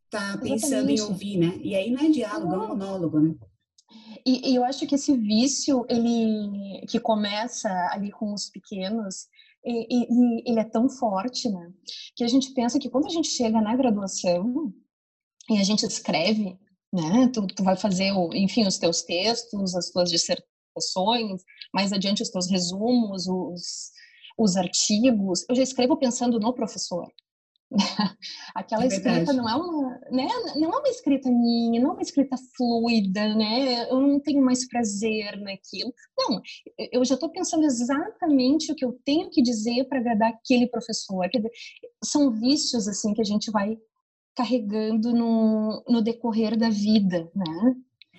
está 0.04 0.36
pensando 0.36 0.90
em 0.90 1.00
ouvir, 1.00 1.38
né? 1.38 1.58
E 1.62 1.74
aí 1.74 1.90
não 1.90 2.04
é 2.04 2.10
diálogo, 2.10 2.52
não. 2.52 2.62
é 2.62 2.66
um 2.66 2.68
monólogo, 2.68 3.18
né? 3.18 3.34
E, 4.24 4.50
e, 4.50 4.54
eu 4.54 4.64
acho 4.64 4.86
que 4.86 4.94
esse 4.94 5.16
vício, 5.16 5.84
ele 5.88 6.86
que 6.86 7.00
começa 7.00 7.68
ali 7.90 8.10
com 8.10 8.32
os 8.32 8.48
pequenos, 8.50 9.26
e, 9.64 10.04
e, 10.04 10.50
ele 10.50 10.60
é 10.60 10.64
tão 10.64 10.88
forte, 10.88 11.48
né? 11.48 11.72
Que 12.16 12.24
a 12.24 12.28
gente 12.28 12.52
pensa 12.52 12.78
que 12.78 12.90
quando 12.90 13.06
a 13.06 13.10
gente 13.10 13.28
chega 13.28 13.60
na 13.60 13.76
graduação 13.76 14.72
e 15.50 15.58
a 15.58 15.64
gente 15.64 15.84
escreve, 15.84 16.58
né? 16.92 17.28
Tu, 17.32 17.46
tu 17.48 17.64
vai 17.64 17.76
fazer, 17.76 18.12
o, 18.12 18.32
enfim, 18.34 18.66
os 18.66 18.78
teus 18.78 19.02
textos, 19.02 19.74
as 19.74 19.90
tuas 19.90 20.10
dissertações, 20.10 21.42
mais 21.72 21.92
adiante 21.92 22.22
os 22.22 22.30
teus 22.30 22.50
resumos, 22.50 23.26
os, 23.26 23.90
os 24.38 24.56
artigos. 24.56 25.44
Eu 25.48 25.54
já 25.56 25.62
escrevo 25.62 25.96
pensando 25.96 26.38
no 26.38 26.52
professor. 26.52 27.08
Aquela 28.54 28.84
é 28.84 28.86
escrita 28.86 29.32
não 29.32 29.48
é 29.48 29.54
uma, 29.54 30.00
né? 30.10 30.28
Não 30.56 30.72
é 30.72 30.78
uma 30.78 30.88
escrita 30.88 31.30
minha, 31.30 31.80
não 31.80 31.90
é 31.90 31.92
uma 31.94 32.02
escrita 32.02 32.36
fluida, 32.56 33.34
né? 33.34 33.90
Eu 33.90 34.00
não 34.00 34.20
tenho 34.20 34.42
mais 34.42 34.66
prazer 34.68 35.38
naquilo. 35.40 35.92
Não, 36.18 36.40
eu 36.92 37.04
já 37.04 37.14
estou 37.14 37.30
pensando 37.30 37.64
exatamente 37.64 38.72
o 38.72 38.74
que 38.74 38.84
eu 38.84 38.98
tenho 39.04 39.30
que 39.30 39.42
dizer 39.42 39.84
para 39.84 39.98
agradar 39.98 40.30
aquele 40.30 40.66
professor. 40.66 41.28
São 42.04 42.30
vícios 42.30 42.86
assim 42.86 43.14
que 43.14 43.20
a 43.20 43.24
gente 43.24 43.50
vai 43.50 43.76
carregando 44.34 45.12
no, 45.12 45.84
no 45.88 46.02
decorrer 46.02 46.56
da 46.56 46.68
vida, 46.68 47.30
né? 47.34 47.74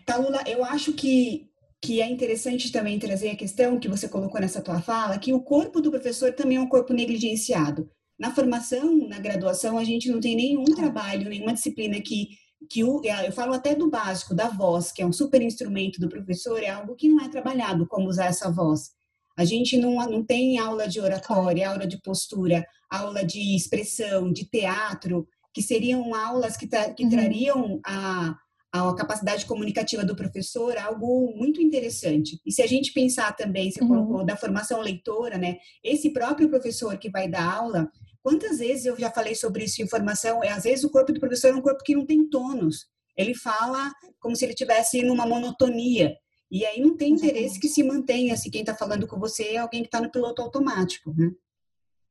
Talula, 0.05 0.43
eu 0.48 0.63
acho 0.63 0.93
que 0.93 1.50
que 1.83 2.01
é 2.01 2.10
interessante 2.10 2.72
também 2.72 2.98
trazer 2.98 3.31
a 3.31 3.36
questão 3.36 3.77
que 3.77 3.89
você 3.89 4.07
colocou 4.07 4.39
nessa 4.39 4.62
tua 4.62 4.79
fala, 4.79 5.19
que 5.19 5.33
o 5.33 5.41
corpo 5.41 5.81
do 5.81 5.91
professor 5.91 6.31
também 6.31 6.55
é 6.55 6.62
um 6.62 6.69
corpo 6.69 6.93
negligenciado. 6.93 7.91
Na 8.20 8.34
formação, 8.34 9.08
na 9.08 9.20
graduação, 9.20 9.77
a 9.77 9.84
gente 9.84 10.10
não 10.10 10.20
tem 10.20 10.36
nenhum 10.36 10.65
trabalho, 10.65 11.29
nenhuma 11.29 11.53
disciplina 11.53 12.00
que 12.01 12.29
que 12.70 12.84
o, 12.84 13.01
eu 13.03 13.32
falo 13.32 13.53
até 13.53 13.75
do 13.75 13.89
básico, 13.89 14.34
da 14.34 14.48
voz, 14.48 14.91
que 14.91 15.01
é 15.01 15.05
um 15.05 15.12
super 15.12 15.41
instrumento 15.41 16.00
do 16.00 16.10
professor, 16.10 16.62
é 16.62 16.70
algo 16.70 16.96
que 16.96 17.10
não 17.10 17.24
é 17.24 17.29
trabalhado, 17.29 17.88
como 17.88 18.08
usar 18.08 18.25
essa 18.27 18.50
voz. 18.50 18.91
A 19.38 19.43
gente 19.43 19.77
não, 19.77 19.96
não 20.10 20.24
tem 20.24 20.60
aula 20.60 20.88
de 20.88 21.00
oratória, 21.00 21.70
aula 21.70 21.88
de 21.88 22.00
postura, 22.01 22.65
aula 22.89 23.25
de 23.25 23.55
expressão, 23.55 24.32
de 24.32 24.46
teatro, 24.46 25.27
que 25.53 25.62
seriam 25.62 26.13
aulas 26.13 26.55
que, 26.55 26.67
tra 26.67 26.93
que 26.93 27.03
uhum. 27.03 27.10
trariam 27.10 27.79
a, 27.86 28.36
a 28.73 28.95
capacidade 28.95 29.45
comunicativa 29.45 30.03
do 30.03 30.15
professor, 30.15 30.75
algo 30.77 31.31
muito 31.37 31.61
interessante. 31.61 32.41
E 32.43 32.51
se 32.51 32.59
a 32.59 32.67
gente 32.67 32.91
pensar 32.91 33.31
também, 33.35 33.71
você 33.71 33.79
uhum. 33.81 33.87
colocou 33.87 34.25
da 34.25 34.35
formação 34.35 34.81
leitora, 34.81 35.37
né? 35.37 35.57
Esse 35.83 36.09
próprio 36.09 36.49
professor 36.49 36.97
que 36.97 37.07
vai 37.07 37.29
dar 37.29 37.53
aula, 37.53 37.87
quantas 38.23 38.57
vezes 38.57 38.87
eu 38.87 38.99
já 38.99 39.11
falei 39.11 39.35
sobre 39.35 39.65
isso 39.65 39.79
em 39.83 39.87
formação, 39.87 40.43
é, 40.43 40.49
às 40.49 40.63
vezes 40.63 40.83
o 40.83 40.89
corpo 40.89 41.13
do 41.13 41.19
professor 41.19 41.49
é 41.49 41.55
um 41.55 41.61
corpo 41.61 41.83
que 41.83 41.93
não 41.93 42.03
tem 42.03 42.27
tônus. 42.27 42.87
Ele 43.15 43.35
fala 43.35 43.93
como 44.19 44.35
se 44.35 44.43
ele 44.43 44.55
tivesse 44.55 45.03
numa 45.03 45.27
monotonia. 45.27 46.17
E 46.49 46.65
aí 46.65 46.81
não 46.81 46.97
tem 46.97 47.13
interesse 47.13 47.59
que 47.59 47.67
se 47.67 47.83
mantenha, 47.83 48.35
se 48.35 48.49
quem 48.49 48.61
está 48.61 48.73
falando 48.73 49.05
com 49.05 49.19
você 49.19 49.49
é 49.49 49.57
alguém 49.57 49.81
que 49.81 49.87
está 49.87 50.01
no 50.01 50.11
piloto 50.11 50.41
automático, 50.41 51.13
né? 51.15 51.31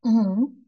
Uhum. 0.04 0.61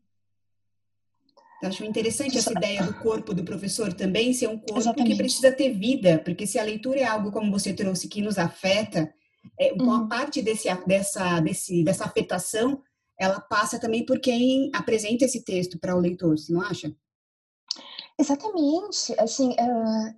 Eu 1.65 1.71
acho 1.71 1.83
interessante 1.83 2.37
essa 2.37 2.53
ideia 2.53 2.83
do 2.83 2.93
corpo 2.95 3.33
do 3.33 3.43
professor 3.43 3.91
também 3.95 4.35
ser 4.35 4.49
um 4.49 4.59
corpo 4.59 4.79
Exatamente. 4.79 5.13
que 5.13 5.17
precisa 5.17 5.51
ter 5.51 5.73
vida, 5.73 6.21
porque 6.23 6.47
se 6.47 6.59
a 6.59 6.63
leitura 6.63 7.01
é 7.01 7.05
algo, 7.05 7.33
como 7.33 7.51
você 7.51 7.73
trouxe, 7.73 8.07
que 8.07 8.21
nos 8.21 8.37
afeta, 8.37 9.11
é, 9.59 9.73
uma 9.73 10.03
uhum. 10.03 10.09
parte 10.09 10.43
desse, 10.43 10.69
dessa, 10.87 11.41
desse, 11.41 11.83
dessa 11.83 12.05
afetação, 12.05 12.83
ela 13.19 13.41
passa 13.41 13.81
também 13.81 14.05
por 14.05 14.21
quem 14.21 14.71
apresenta 14.75 15.25
esse 15.25 15.43
texto 15.43 15.79
para 15.79 15.97
o 15.97 16.01
leitor, 16.01 16.37
você 16.37 16.53
não 16.53 16.61
acha? 16.61 16.95
Exatamente. 18.21 19.19
Assim, 19.19 19.53
uh, 19.53 20.15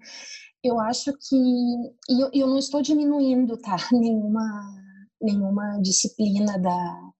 eu 0.64 0.80
acho 0.80 1.12
que... 1.12 1.36
E 2.10 2.22
eu, 2.22 2.30
eu 2.34 2.46
não 2.48 2.58
estou 2.58 2.82
diminuindo, 2.82 3.56
tá? 3.58 3.76
Nenhuma, 3.92 4.74
nenhuma 5.22 5.80
disciplina 5.80 6.58
da, 6.58 7.12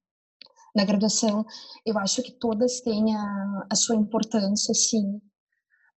na 0.77 0.85
graduação. 0.85 1.45
Eu 1.85 1.99
acho 1.99 2.23
que 2.23 2.33
todas 2.33 2.81
têm 2.83 3.17
a, 3.17 3.67
a 3.71 3.75
sua 3.75 3.97
importância, 3.97 4.75
sim. 4.75 5.21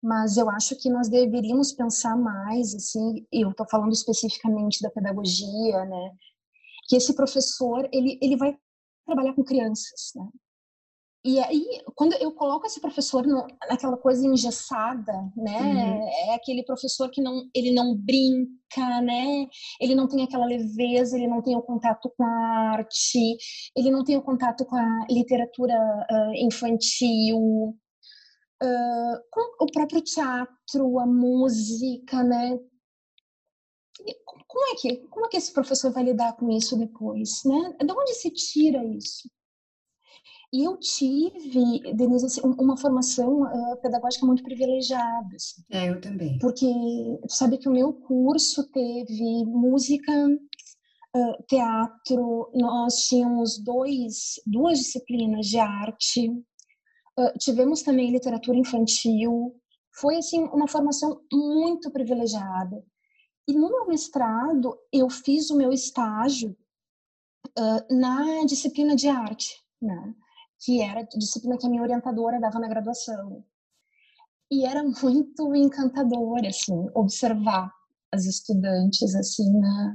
Mas 0.02 0.38
eu 0.38 0.48
acho 0.48 0.74
que 0.76 0.88
nós 0.88 1.10
deveríamos 1.10 1.72
pensar 1.72 2.16
mais, 2.16 2.74
assim, 2.74 3.26
eu 3.30 3.50
estou 3.50 3.66
falando 3.70 3.92
especificamente 3.92 4.82
da 4.82 4.90
pedagogia, 4.90 5.84
né? 5.84 6.12
Que 6.88 6.96
esse 6.96 7.14
professor, 7.14 7.86
ele, 7.92 8.18
ele 8.22 8.36
vai 8.36 8.56
trabalhar 9.04 9.34
com 9.34 9.44
crianças, 9.44 10.12
né? 10.16 10.26
E 11.22 11.38
aí, 11.38 11.82
quando 11.94 12.14
eu 12.14 12.32
coloco 12.32 12.66
esse 12.66 12.80
professor 12.80 13.26
no, 13.26 13.46
naquela 13.68 13.96
coisa 13.98 14.26
engessada, 14.26 15.12
né? 15.36 15.60
Uhum. 15.60 16.08
É 16.30 16.34
aquele 16.34 16.64
professor 16.64 17.10
que 17.10 17.20
não, 17.20 17.42
ele 17.54 17.72
não 17.72 17.94
brinca, 17.94 19.02
né? 19.02 19.46
Ele 19.78 19.94
não 19.94 20.08
tem 20.08 20.22
aquela 20.24 20.46
leveza, 20.46 21.16
ele 21.16 21.28
não 21.28 21.42
tem 21.42 21.54
o 21.56 21.62
contato 21.62 22.10
com 22.16 22.24
a 22.24 22.72
arte, 22.72 23.36
ele 23.76 23.90
não 23.90 24.02
tem 24.02 24.16
o 24.16 24.22
contato 24.22 24.64
com 24.64 24.76
a 24.76 25.06
literatura 25.10 25.74
uh, 26.10 26.32
infantil, 26.36 27.38
uh, 28.62 29.18
com 29.30 29.64
o 29.64 29.70
próprio 29.70 30.00
teatro, 30.00 30.98
a 30.98 31.06
música, 31.06 32.22
né? 32.22 32.58
como 34.48 34.72
é 34.72 34.74
que 34.76 34.96
como 35.08 35.26
é 35.26 35.28
que 35.28 35.36
esse 35.36 35.52
professor 35.52 35.92
vai 35.92 36.02
lidar 36.02 36.34
com 36.34 36.50
isso 36.50 36.78
depois, 36.78 37.42
né? 37.44 37.76
De 37.78 37.92
onde 37.92 38.14
se 38.14 38.30
tira 38.30 38.82
isso? 38.84 39.28
E 40.52 40.64
eu 40.64 40.76
tive, 40.78 41.94
Denise, 41.94 42.26
assim, 42.26 42.40
uma 42.42 42.76
formação 42.76 43.42
uh, 43.42 43.76
pedagógica 43.80 44.26
muito 44.26 44.42
privilegiada. 44.42 45.36
Assim, 45.36 45.62
é, 45.70 45.88
eu 45.90 46.00
também. 46.00 46.38
Porque 46.40 46.66
sabe 47.28 47.56
que 47.56 47.68
o 47.68 47.72
meu 47.72 47.92
curso 47.92 48.68
teve 48.72 49.44
música, 49.44 50.12
uh, 51.16 51.44
teatro, 51.46 52.50
nós 52.52 53.06
tínhamos 53.06 53.62
dois, 53.62 54.40
duas 54.44 54.78
disciplinas 54.78 55.46
de 55.46 55.58
arte, 55.58 56.28
uh, 56.28 57.38
tivemos 57.38 57.82
também 57.82 58.10
literatura 58.10 58.58
infantil. 58.58 59.54
Foi 59.94 60.16
assim 60.16 60.42
uma 60.46 60.66
formação 60.66 61.20
muito 61.32 61.92
privilegiada. 61.92 62.84
E 63.46 63.52
no 63.52 63.68
meu 63.68 63.86
mestrado 63.86 64.76
eu 64.92 65.08
fiz 65.08 65.48
o 65.50 65.56
meu 65.56 65.72
estágio 65.72 66.56
na 67.90 68.44
disciplina 68.46 68.94
de 68.94 69.08
arte, 69.08 69.56
né? 69.82 70.14
Que 70.60 70.82
era 70.82 71.02
disciplina 71.02 71.56
que 71.58 71.66
a 71.66 71.70
minha 71.70 71.82
orientadora 71.82 72.40
dava 72.40 72.58
na 72.58 72.68
graduação. 72.68 73.44
E 74.50 74.66
era 74.66 74.82
muito 74.82 75.54
encantador, 75.54 76.44
assim, 76.44 76.88
observar 76.94 77.72
as 78.12 78.26
estudantes, 78.26 79.14
assim, 79.14 79.50
na, 79.58 79.94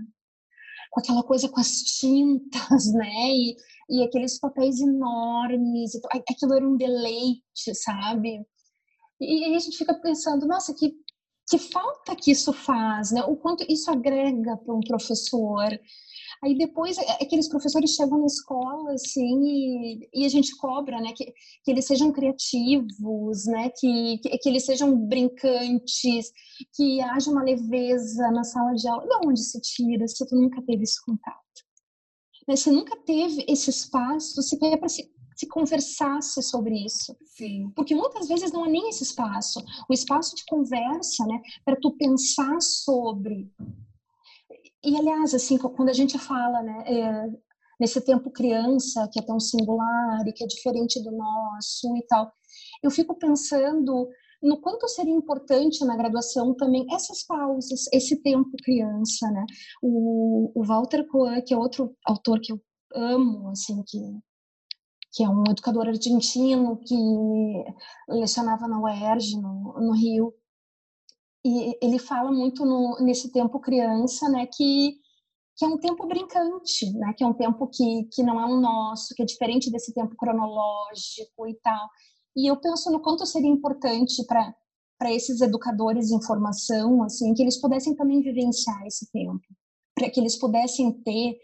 com 0.90 1.02
aquela 1.02 1.24
coisa 1.24 1.50
com 1.50 1.60
as 1.60 1.82
tintas, 1.82 2.92
né? 2.94 3.30
E, 3.32 3.56
e 3.90 4.04
aqueles 4.04 4.40
papéis 4.40 4.80
enormes. 4.80 5.92
Aquilo 6.12 6.54
era 6.54 6.68
um 6.68 6.78
deleite, 6.78 7.76
sabe? 7.76 8.46
E 9.20 9.46
aí 9.46 9.56
a 9.56 9.60
gente 9.60 9.78
fica 9.78 9.94
pensando, 9.94 10.48
nossa, 10.48 10.74
que, 10.74 10.94
que 11.50 11.58
falta 11.58 12.16
que 12.16 12.32
isso 12.32 12.52
faz, 12.54 13.12
né? 13.12 13.24
O 13.24 13.36
quanto 13.36 13.66
isso 13.70 13.92
agrega 13.92 14.58
para 14.58 14.74
um 14.74 14.82
professor, 14.82 15.68
Aí 16.44 16.58
depois 16.58 16.98
é, 16.98 17.24
aqueles 17.24 17.48
professores 17.48 17.92
chegam 17.92 18.20
na 18.20 18.26
escola 18.26 18.94
assim 18.94 19.42
e, 19.44 20.10
e 20.14 20.26
a 20.26 20.30
gente 20.30 20.56
cobra, 20.58 21.00
né, 21.00 21.14
que, 21.16 21.26
que 21.64 21.72
eles 21.72 21.86
sejam 21.86 22.12
criativos, 22.12 23.46
né, 23.46 23.70
que, 23.70 24.20
que, 24.20 24.38
que, 24.38 24.50
eles 24.50 24.66
sejam 24.66 24.96
brincantes, 25.08 26.32
que 26.76 27.02
haja 27.02 27.32
uma 27.32 27.44
leveza 27.44 28.30
na 28.32 28.44
sala 28.44 28.74
de 28.74 28.88
aula. 28.88 29.06
De 29.06 29.28
onde 29.28 29.44
se 29.44 29.60
tira 29.62 30.08
se 30.08 30.26
tu 30.26 30.36
nunca 30.36 30.62
teve 30.62 30.84
esse 30.84 31.04
contato? 31.04 31.36
Né, 32.48 32.56
se 32.56 32.70
nunca 32.70 32.96
teve 32.98 33.44
esse 33.48 33.70
espaço 33.70 34.42
sequer 34.42 34.78
para 34.78 34.90
se, 34.90 35.12
se 35.36 35.48
conversasse 35.48 36.42
sobre 36.44 36.86
isso. 36.86 37.16
Sim. 37.26 37.72
Porque 37.76 37.96
muitas 37.96 38.28
vezes 38.28 38.52
não 38.52 38.64
há 38.64 38.70
nem 38.70 38.90
esse 38.90 39.04
espaço. 39.04 39.64
O 39.90 39.94
espaço 39.94 40.36
de 40.36 40.46
conversa, 40.46 41.26
né, 41.26 41.42
para 41.64 41.76
tu 41.76 41.92
pensar 41.92 42.62
sobre 42.62 43.52
e, 44.86 44.98
aliás, 44.98 45.34
assim, 45.34 45.58
quando 45.58 45.90
a 45.90 45.94
gente 45.94 46.18
fala, 46.18 46.62
né, 46.62 46.84
é, 46.88 47.30
nesse 47.80 48.02
tempo 48.02 48.32
criança, 48.32 49.10
que 49.12 49.20
é 49.20 49.24
tão 49.24 49.40
singular 49.40 50.26
e 50.28 50.34
que 50.34 50.44
é 50.44 50.48
diferente 50.48 51.02
do 51.02 51.12
nosso 51.12 51.96
e 51.98 52.06
tal, 52.08 52.32
eu 52.84 52.92
fico 52.92 53.18
pensando 53.18 54.08
no 54.42 54.62
quanto 54.62 54.88
seria 54.88 55.14
importante 55.14 55.84
na 55.84 55.98
graduação 55.98 56.54
também 56.56 56.86
essas 56.92 57.24
pausas, 57.24 57.86
esse 57.92 58.22
tempo 58.22 58.52
criança, 58.64 59.30
né? 59.32 59.46
O, 59.82 60.52
o 60.56 60.64
Walter 60.64 61.06
Coan, 61.08 61.42
que 61.42 61.54
é 61.54 61.58
outro 61.58 61.96
autor 62.06 62.40
que 62.40 62.52
eu 62.54 62.62
amo, 62.94 63.50
assim, 63.50 63.84
que 63.88 64.00
que 65.16 65.24
é 65.24 65.30
um 65.30 65.46
educador 65.50 65.88
argentino 65.88 66.78
que 66.86 66.96
lecionava 68.10 68.68
na 68.68 68.82
UERJ, 68.82 69.38
no, 69.38 69.74
no 69.80 69.94
Rio, 69.94 70.34
e 71.46 71.78
ele 71.80 72.00
fala 72.00 72.32
muito 72.32 72.66
no, 72.66 72.98
nesse 73.00 73.32
tempo 73.32 73.60
criança, 73.60 74.28
né, 74.30 74.48
que 74.48 74.98
que 75.58 75.64
é 75.64 75.68
um 75.70 75.78
tempo 75.78 76.06
brincante, 76.06 76.92
né, 76.98 77.14
que 77.18 77.24
é 77.24 77.28
um 77.28 77.34
tempo 77.34 77.66
que, 77.68 78.10
que 78.12 78.22
não 78.22 78.42
é 78.42 78.46
o 78.46 78.60
nosso, 78.60 79.16
que 79.16 79.22
é 79.22 79.26
diferente 79.26 79.72
desse 79.72 79.94
tempo 79.94 80.14
cronológico 80.18 81.48
e 81.48 81.56
tal. 81.64 81.90
E 82.36 82.46
eu 82.46 82.58
penso 82.58 82.92
no 82.92 83.00
quanto 83.02 83.26
seria 83.26 83.50
importante 83.50 84.26
para 84.26 84.54
para 84.98 85.14
esses 85.14 85.42
educadores 85.42 86.10
em 86.10 86.22
formação, 86.22 87.04
assim, 87.04 87.34
que 87.34 87.42
eles 87.42 87.60
pudessem 87.60 87.96
também 87.96 88.22
vivenciar 88.22 88.86
esse 88.86 89.12
tempo, 89.12 89.44
para 89.94 90.10
que 90.10 90.20
eles 90.22 90.38
pudessem 90.38 90.92
ter 91.04 91.38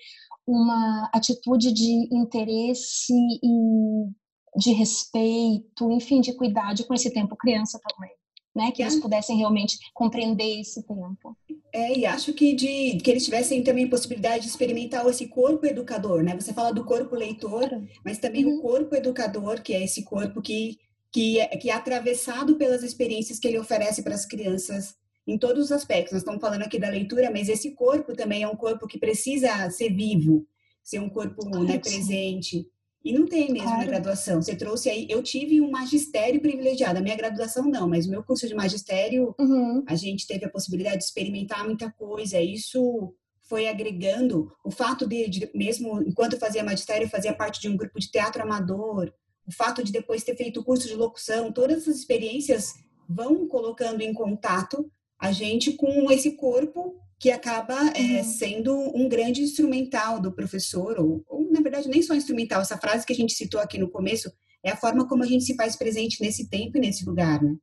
uma 0.47 1.09
atitude 1.13 1.73
de 1.73 2.07
interesse 2.15 3.13
e 3.13 4.59
de 4.59 4.71
respeito, 4.71 5.91
enfim, 5.91 6.21
de 6.21 6.33
cuidado 6.33 6.85
com 6.85 6.93
esse 6.93 7.13
tempo 7.13 7.35
criança 7.35 7.79
também 7.89 8.11
né? 8.55 8.71
Que 8.71 8.81
eles 8.81 8.99
pudessem 8.99 9.37
realmente 9.37 9.77
compreender 9.93 10.59
esse 10.59 10.83
tempo. 10.83 11.35
É, 11.73 11.97
e 11.97 12.05
acho 12.05 12.33
que 12.33 12.53
de 12.53 12.97
que 12.97 13.09
eles 13.09 13.25
tivessem 13.25 13.63
também 13.63 13.89
possibilidade 13.89 14.43
de 14.43 14.49
experimentar 14.49 15.05
esse 15.07 15.27
corpo 15.27 15.65
educador, 15.65 16.23
né? 16.23 16.35
Você 16.35 16.53
fala 16.53 16.73
do 16.73 16.83
corpo 16.83 17.15
leitor, 17.15 17.69
mas 18.03 18.17
também 18.17 18.45
uhum. 18.45 18.57
o 18.57 18.61
corpo 18.61 18.95
educador, 18.95 19.61
que 19.61 19.73
é 19.73 19.83
esse 19.83 20.03
corpo 20.03 20.41
que 20.41 20.77
que 21.11 21.39
é, 21.39 21.47
que 21.57 21.69
é 21.69 21.73
atravessado 21.73 22.55
pelas 22.55 22.83
experiências 22.83 23.37
que 23.37 23.47
ele 23.47 23.59
oferece 23.59 24.01
para 24.01 24.15
as 24.15 24.25
crianças 24.25 24.95
em 25.27 25.37
todos 25.37 25.65
os 25.65 25.71
aspectos. 25.71 26.13
Nós 26.13 26.21
estamos 26.21 26.41
falando 26.41 26.63
aqui 26.63 26.79
da 26.79 26.89
leitura, 26.89 27.29
mas 27.29 27.49
esse 27.49 27.71
corpo 27.71 28.15
também 28.15 28.43
é 28.43 28.47
um 28.47 28.55
corpo 28.55 28.87
que 28.87 28.97
precisa 28.97 29.69
ser 29.69 29.93
vivo, 29.93 30.47
ser 30.83 30.99
um 30.99 31.09
corpo 31.09 31.47
né, 31.63 31.77
presente. 31.77 32.65
E 33.03 33.11
não 33.11 33.25
tem 33.25 33.51
mesmo 33.51 33.67
claro. 33.67 33.79
na 33.79 33.87
graduação. 33.87 34.41
Você 34.41 34.55
trouxe 34.55 34.89
aí, 34.89 35.07
eu 35.09 35.23
tive 35.23 35.59
um 35.59 35.71
magistério 35.71 36.39
privilegiado, 36.39 36.99
a 36.99 37.01
minha 37.01 37.15
graduação 37.15 37.65
não, 37.65 37.89
mas 37.89 38.05
o 38.05 38.11
meu 38.11 38.23
curso 38.23 38.47
de 38.47 38.53
magistério, 38.53 39.33
uhum. 39.39 39.83
a 39.87 39.95
gente 39.95 40.27
teve 40.27 40.45
a 40.45 40.49
possibilidade 40.49 40.99
de 40.99 41.05
experimentar 41.05 41.65
muita 41.65 41.91
coisa. 41.91 42.39
Isso 42.39 43.13
foi 43.41 43.67
agregando 43.67 44.51
o 44.63 44.69
fato 44.69 45.07
de, 45.07 45.27
de 45.27 45.51
mesmo 45.53 46.01
enquanto 46.03 46.33
eu 46.33 46.39
fazia 46.39 46.63
magistério, 46.63 47.05
eu 47.05 47.09
fazia 47.09 47.33
parte 47.33 47.59
de 47.59 47.67
um 47.67 47.75
grupo 47.75 47.99
de 47.99 48.09
teatro 48.09 48.43
amador, 48.43 49.11
o 49.45 49.51
fato 49.51 49.83
de 49.83 49.91
depois 49.91 50.23
ter 50.23 50.37
feito 50.37 50.59
o 50.59 50.63
curso 50.63 50.87
de 50.87 50.95
locução, 50.95 51.51
todas 51.51 51.79
essas 51.79 51.97
experiências 51.97 52.75
vão 53.09 53.47
colocando 53.47 54.01
em 54.01 54.13
contato 54.13 54.89
a 55.19 55.31
gente 55.31 55.73
com 55.73 56.09
esse 56.11 56.31
corpo 56.37 56.95
que 57.21 57.29
acaba 57.29 57.75
é, 57.95 58.01
uhum. 58.01 58.15
é, 58.17 58.23
sendo 58.23 58.75
um 58.97 59.07
grande 59.07 59.43
instrumental 59.43 60.19
do 60.19 60.31
professor, 60.31 60.99
ou, 60.99 61.23
ou, 61.29 61.51
na 61.51 61.61
verdade 61.61 61.87
nem 61.87 62.01
só 62.01 62.15
instrumental, 62.15 62.61
essa 62.61 62.79
frase 62.79 63.05
que 63.05 63.13
a 63.13 63.15
gente 63.15 63.33
citou 63.33 63.61
aqui 63.61 63.77
no 63.77 63.91
começo 63.91 64.33
é 64.63 64.71
a 64.71 64.75
forma 64.75 65.07
como 65.07 65.21
a 65.21 65.27
gente 65.27 65.43
se 65.43 65.55
faz 65.55 65.75
presente 65.75 66.19
nesse 66.19 66.49
tempo 66.49 66.77
e 66.77 66.81
nesse 66.81 67.05
lugar, 67.05 67.39
né? 67.43 67.55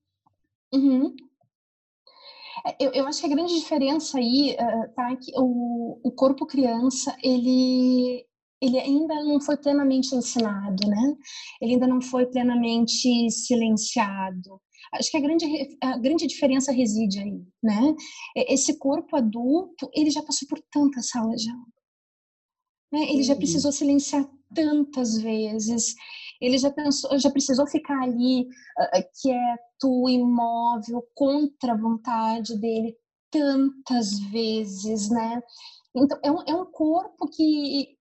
Uhum. 0.72 1.12
É, 2.68 2.76
eu, 2.78 2.92
eu, 2.92 3.06
acho 3.08 3.20
que 3.20 3.26
a 3.26 3.34
grande 3.34 3.52
diferença 3.52 4.18
aí 4.18 4.54
uh, 4.60 4.94
tá 4.94 5.16
que 5.16 5.32
o, 5.34 5.98
o 6.04 6.12
corpo 6.12 6.46
criança 6.46 7.16
ele 7.22 8.24
ele 8.60 8.78
ainda 8.78 9.14
não 9.24 9.40
foi 9.40 9.56
plenamente 9.56 10.14
ensinado, 10.14 10.88
né? 10.88 11.16
Ele 11.60 11.74
ainda 11.74 11.86
não 11.86 12.00
foi 12.00 12.26
plenamente 12.26 13.30
silenciado. 13.30 14.60
Acho 14.94 15.10
que 15.10 15.16
a 15.16 15.20
grande, 15.20 15.78
a 15.82 15.98
grande 15.98 16.26
diferença 16.26 16.72
reside 16.72 17.18
aí, 17.18 17.42
né? 17.62 17.94
Esse 18.34 18.78
corpo 18.78 19.16
adulto, 19.16 19.90
ele 19.94 20.10
já 20.10 20.22
passou 20.22 20.48
por 20.48 20.60
tantas 20.70 21.08
salas 21.08 21.42
de 21.42 21.50
aula. 21.50 21.66
Né? 22.92 23.10
Ele 23.10 23.22
já 23.22 23.36
precisou 23.36 23.70
silenciar 23.70 24.28
tantas 24.54 25.20
vezes, 25.20 25.94
ele 26.40 26.56
já 26.56 26.70
pensou, 26.70 27.18
já 27.18 27.30
precisou 27.30 27.66
ficar 27.66 28.02
ali 28.02 28.42
uh, 28.42 29.04
quieto, 29.20 30.08
imóvel, 30.08 31.06
contra 31.14 31.72
a 31.72 31.76
vontade 31.76 32.58
dele 32.58 32.96
tantas 33.30 34.18
vezes, 34.30 35.10
né? 35.10 35.42
Então 35.94 36.18
é 36.22 36.30
um, 36.30 36.42
é 36.46 36.54
um 36.54 36.64
corpo 36.64 37.28
que 37.28 37.98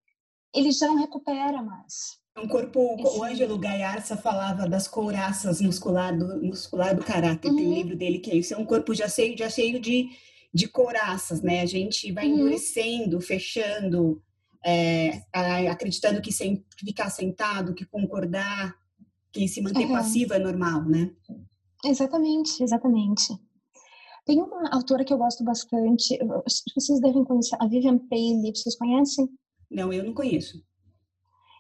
ele 0.56 0.72
já 0.72 0.88
não 0.88 0.96
recupera 0.96 1.62
mais. 1.62 2.18
Um 2.38 2.48
corpo, 2.48 2.80
o 2.80 3.24
Ângelo 3.24 3.58
Gaiarsa 3.58 4.16
falava 4.16 4.70
das 4.70 4.88
couraças 4.88 5.60
muscular 5.60 6.16
do, 6.16 6.40
muscular 6.44 6.96
do 6.96 7.04
caráter, 7.04 7.50
uhum. 7.50 7.56
tem 7.56 7.66
um 7.66 7.70
uhum. 7.70 7.76
livro 7.76 7.96
dele 7.98 8.20
que 8.20 8.30
é 8.30 8.36
isso, 8.36 8.54
é 8.54 8.58
um 8.58 8.66
corpo 8.66 8.94
já 8.94 9.10
cheio, 9.10 9.36
já 9.36 9.50
cheio 9.50 9.80
de, 9.80 10.10
de 10.54 10.68
couraças, 10.68 11.42
né? 11.42 11.62
A 11.62 11.66
gente 11.66 12.12
vai 12.12 12.28
uhum. 12.28 12.36
endurecendo, 12.36 13.20
fechando, 13.20 14.22
é, 14.64 15.24
acreditando 15.68 16.22
que 16.22 16.32
sem, 16.32 16.64
ficar 16.78 17.10
sentado, 17.10 17.74
que 17.74 17.86
concordar, 17.86 18.76
que 19.32 19.48
se 19.48 19.60
manter 19.60 19.86
uhum. 19.86 19.94
passivo 19.94 20.36
é 20.36 20.40
normal, 20.40 20.86
né? 20.86 21.12
Exatamente, 21.84 22.62
exatamente. 22.62 23.34
Tem 24.26 24.40
uma 24.40 24.70
autora 24.76 25.04
que 25.04 25.14
eu 25.14 25.18
gosto 25.18 25.44
bastante, 25.44 26.20
vocês 26.76 27.00
devem 27.00 27.24
conhecer, 27.24 27.56
a 27.60 27.68
Vivian 27.68 27.98
Paley, 27.98 28.52
vocês 28.54 28.76
conhecem? 28.76 29.28
Não, 29.72 29.92
eu 29.92 30.04
não 30.04 30.14
conheço. 30.14 30.62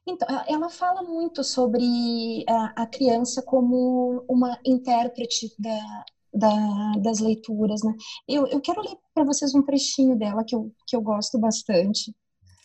Então, 0.08 0.26
ela 0.48 0.70
fala 0.70 1.04
muito 1.04 1.43
sobre 1.43 2.46
a, 2.48 2.84
a 2.84 2.88
criança 2.88 3.41
como 3.41 4.24
uma 4.30 4.58
intérprete 4.65 5.54
da, 5.60 6.06
da, 6.34 6.91
das 7.02 7.20
leituras, 7.20 7.82
né? 7.84 7.93
Eu, 8.26 8.48
eu 8.48 8.62
quero 8.62 8.82
ler 8.82 8.98
para 9.13 9.26
vocês 9.26 9.54
um 9.54 9.63
trechinho 9.63 10.17
dela 10.17 10.46
que 10.46 10.56
eu, 10.56 10.72
que 10.88 10.96
eu 10.96 11.02
gosto 11.02 11.38
bastante. 11.38 12.15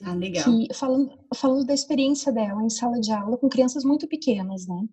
Ah, 0.05 0.15
legal. 0.15 0.45
Que, 0.45 0.73
falando, 0.73 1.19
falando 1.35 1.67
da 1.67 1.75
experiência 1.75 2.33
dela 2.33 2.63
em 2.63 2.71
sala 2.71 3.01
de 3.01 3.11
aula 3.11 3.37
com 3.37 3.49
crianças 3.49 3.85
muito 3.85 4.07
pequenas, 4.07 4.67
né? 4.69 4.87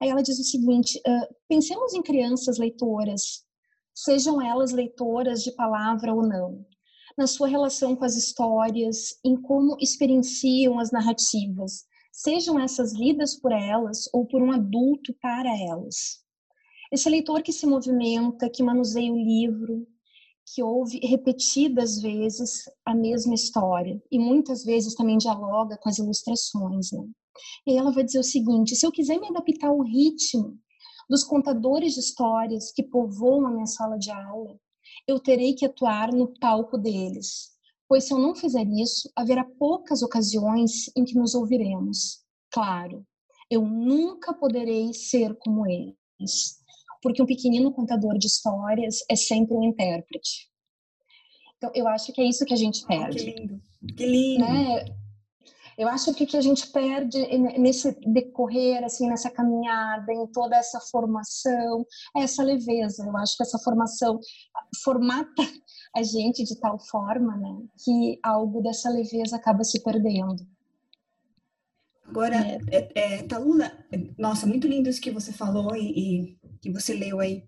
Aí 0.00 0.08
ela 0.08 0.22
diz 0.22 0.40
o 0.40 0.44
seguinte: 0.44 0.98
uh, 0.98 1.34
pensemos 1.48 1.94
em 1.94 2.02
crianças 2.02 2.58
leitoras, 2.58 3.44
sejam 3.94 4.42
elas 4.42 4.72
leitoras 4.72 5.42
de 5.42 5.52
palavra 5.52 6.12
ou 6.12 6.22
não, 6.22 6.66
na 7.16 7.26
sua 7.26 7.48
relação 7.48 7.96
com 7.96 8.04
as 8.04 8.16
histórias, 8.16 9.18
em 9.24 9.40
como 9.40 9.76
experienciam 9.80 10.78
as 10.78 10.90
narrativas, 10.90 11.84
sejam 12.12 12.58
essas 12.58 12.92
lidas 12.92 13.38
por 13.38 13.52
elas 13.52 14.08
ou 14.12 14.26
por 14.26 14.42
um 14.42 14.52
adulto 14.52 15.14
para 15.20 15.50
elas. 15.58 16.24
Esse 16.92 17.08
leitor 17.08 17.42
que 17.42 17.52
se 17.52 17.66
movimenta, 17.66 18.48
que 18.48 18.62
manuseia 18.62 19.12
o 19.12 19.16
livro, 19.16 19.86
que 20.54 20.62
ouve 20.62 21.00
repetidas 21.02 22.00
vezes 22.00 22.62
a 22.84 22.94
mesma 22.94 23.34
história 23.34 24.00
e 24.10 24.18
muitas 24.18 24.64
vezes 24.64 24.94
também 24.94 25.18
dialoga 25.18 25.76
com 25.76 25.88
as 25.88 25.98
ilustrações. 25.98 26.92
Né? 26.92 27.04
E 27.66 27.72
aí 27.72 27.76
ela 27.76 27.90
vai 27.90 28.04
dizer 28.04 28.20
o 28.20 28.24
seguinte: 28.24 28.76
se 28.76 28.86
eu 28.86 28.92
quiser 28.92 29.18
me 29.18 29.28
adaptar 29.28 29.68
ao 29.68 29.82
ritmo 29.82 30.56
dos 31.08 31.24
contadores 31.24 31.94
de 31.94 32.00
histórias 32.00 32.72
que 32.72 32.82
povoam 32.82 33.46
a 33.46 33.50
minha 33.50 33.66
sala 33.66 33.98
de 33.98 34.10
aula, 34.10 34.56
eu 35.06 35.20
terei 35.20 35.54
que 35.54 35.66
atuar 35.66 36.12
no 36.12 36.28
palco 36.38 36.76
deles, 36.76 37.50
pois 37.88 38.04
se 38.04 38.12
eu 38.12 38.18
não 38.18 38.34
fizer 38.34 38.66
isso, 38.66 39.10
haverá 39.14 39.44
poucas 39.44 40.02
ocasiões 40.02 40.90
em 40.96 41.04
que 41.04 41.14
nos 41.14 41.34
ouviremos. 41.34 42.24
Claro, 42.50 43.06
eu 43.50 43.62
nunca 43.62 44.34
poderei 44.34 44.92
ser 44.92 45.36
como 45.36 45.66
eles 45.66 46.64
porque 47.06 47.22
um 47.22 47.26
pequenino 47.26 47.72
contador 47.72 48.18
de 48.18 48.26
histórias 48.26 48.98
é 49.08 49.14
sempre 49.14 49.56
um 49.56 49.62
intérprete. 49.62 50.50
Então, 51.56 51.70
eu 51.72 51.86
acho 51.86 52.12
que 52.12 52.20
é 52.20 52.24
isso 52.24 52.44
que 52.44 52.52
a 52.52 52.56
gente 52.56 52.84
perde. 52.84 53.18
que 53.18 53.30
lindo, 53.30 53.62
que 53.96 54.06
lindo. 54.06 54.44
Né? 54.44 54.84
Eu 55.78 55.88
acho 55.88 56.14
que 56.14 56.24
o 56.24 56.26
que 56.26 56.36
a 56.36 56.40
gente 56.40 56.68
perde 56.68 57.18
nesse 57.58 57.92
decorrer, 58.06 58.82
assim, 58.82 59.08
nessa 59.08 59.30
caminhada, 59.30 60.10
em 60.12 60.26
toda 60.28 60.56
essa 60.56 60.80
formação, 60.80 61.84
é 62.16 62.22
essa 62.22 62.42
leveza. 62.42 63.04
Eu 63.04 63.16
acho 63.18 63.36
que 63.36 63.42
essa 63.42 63.58
formação 63.58 64.18
formata 64.82 65.42
a 65.94 66.02
gente 66.02 66.44
de 66.44 66.58
tal 66.60 66.78
forma, 66.78 67.36
né, 67.36 67.66
que 67.82 68.18
algo 68.22 68.62
dessa 68.62 68.90
leveza 68.90 69.36
acaba 69.36 69.64
se 69.64 69.82
perdendo. 69.82 70.46
Agora, 72.04 72.36
é. 72.36 72.58
É, 72.70 73.14
é, 73.14 73.22
Talula, 73.24 73.72
nossa, 74.16 74.46
muito 74.46 74.68
lindo 74.68 74.88
isso 74.88 75.00
que 75.00 75.10
você 75.10 75.32
falou 75.32 75.74
e, 75.74 75.90
e, 75.90 76.38
que 76.60 76.70
você 76.70 76.94
leu 76.94 77.20
aí. 77.20 77.44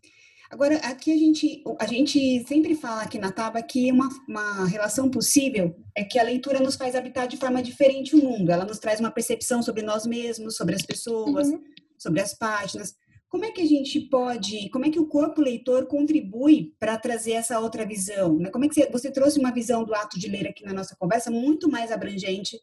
Agora, 0.51 0.77
aqui 0.79 1.13
a 1.13 1.17
gente, 1.17 1.63
a 1.79 1.87
gente 1.87 2.47
sempre 2.49 2.75
fala 2.75 3.03
aqui 3.03 3.19
na 3.19 3.31
Taba 3.31 3.63
que 3.63 3.93
uma, 3.93 4.09
uma 4.27 4.67
relação 4.67 5.11
possível 5.11 5.77
é 5.95 6.03
que 6.03 6.19
a 6.19 6.23
leitura 6.23 6.59
nos 6.59 6.75
faz 6.75 6.95
habitar 6.95 7.29
de 7.29 7.37
forma 7.37 7.63
diferente 7.63 8.17
o 8.17 8.23
mundo. 8.23 8.51
Ela 8.51 8.65
nos 8.65 8.79
traz 8.79 8.99
uma 8.99 9.11
percepção 9.11 9.63
sobre 9.63 9.83
nós 9.83 10.07
mesmos, 10.07 10.57
sobre 10.57 10.75
as 10.75 10.83
pessoas, 10.83 11.49
uhum. 11.49 11.63
sobre 11.99 12.23
as 12.23 12.33
páginas. 12.33 12.97
Como 13.29 13.45
é 13.45 13.51
que 13.51 13.61
a 13.61 13.67
gente 13.67 14.01
pode, 14.01 14.71
como 14.71 14.87
é 14.87 14.91
que 14.91 14.99
o 14.99 15.07
corpo 15.07 15.43
leitor 15.43 15.87
contribui 15.87 16.75
para 16.81 16.97
trazer 16.97 17.33
essa 17.33 17.61
outra 17.61 17.85
visão? 17.85 18.39
Né? 18.39 18.49
Como 18.49 18.65
é 18.65 18.69
que 18.69 18.75
você, 18.75 18.89
você 18.91 19.11
trouxe 19.11 19.39
uma 19.39 19.53
visão 19.53 19.85
do 19.85 19.95
ato 19.95 20.19
de 20.19 20.29
ler 20.29 20.49
aqui 20.49 20.65
na 20.65 20.73
nossa 20.73 20.97
conversa 20.97 21.31
muito 21.31 21.69
mais 21.69 21.93
abrangente 21.93 22.59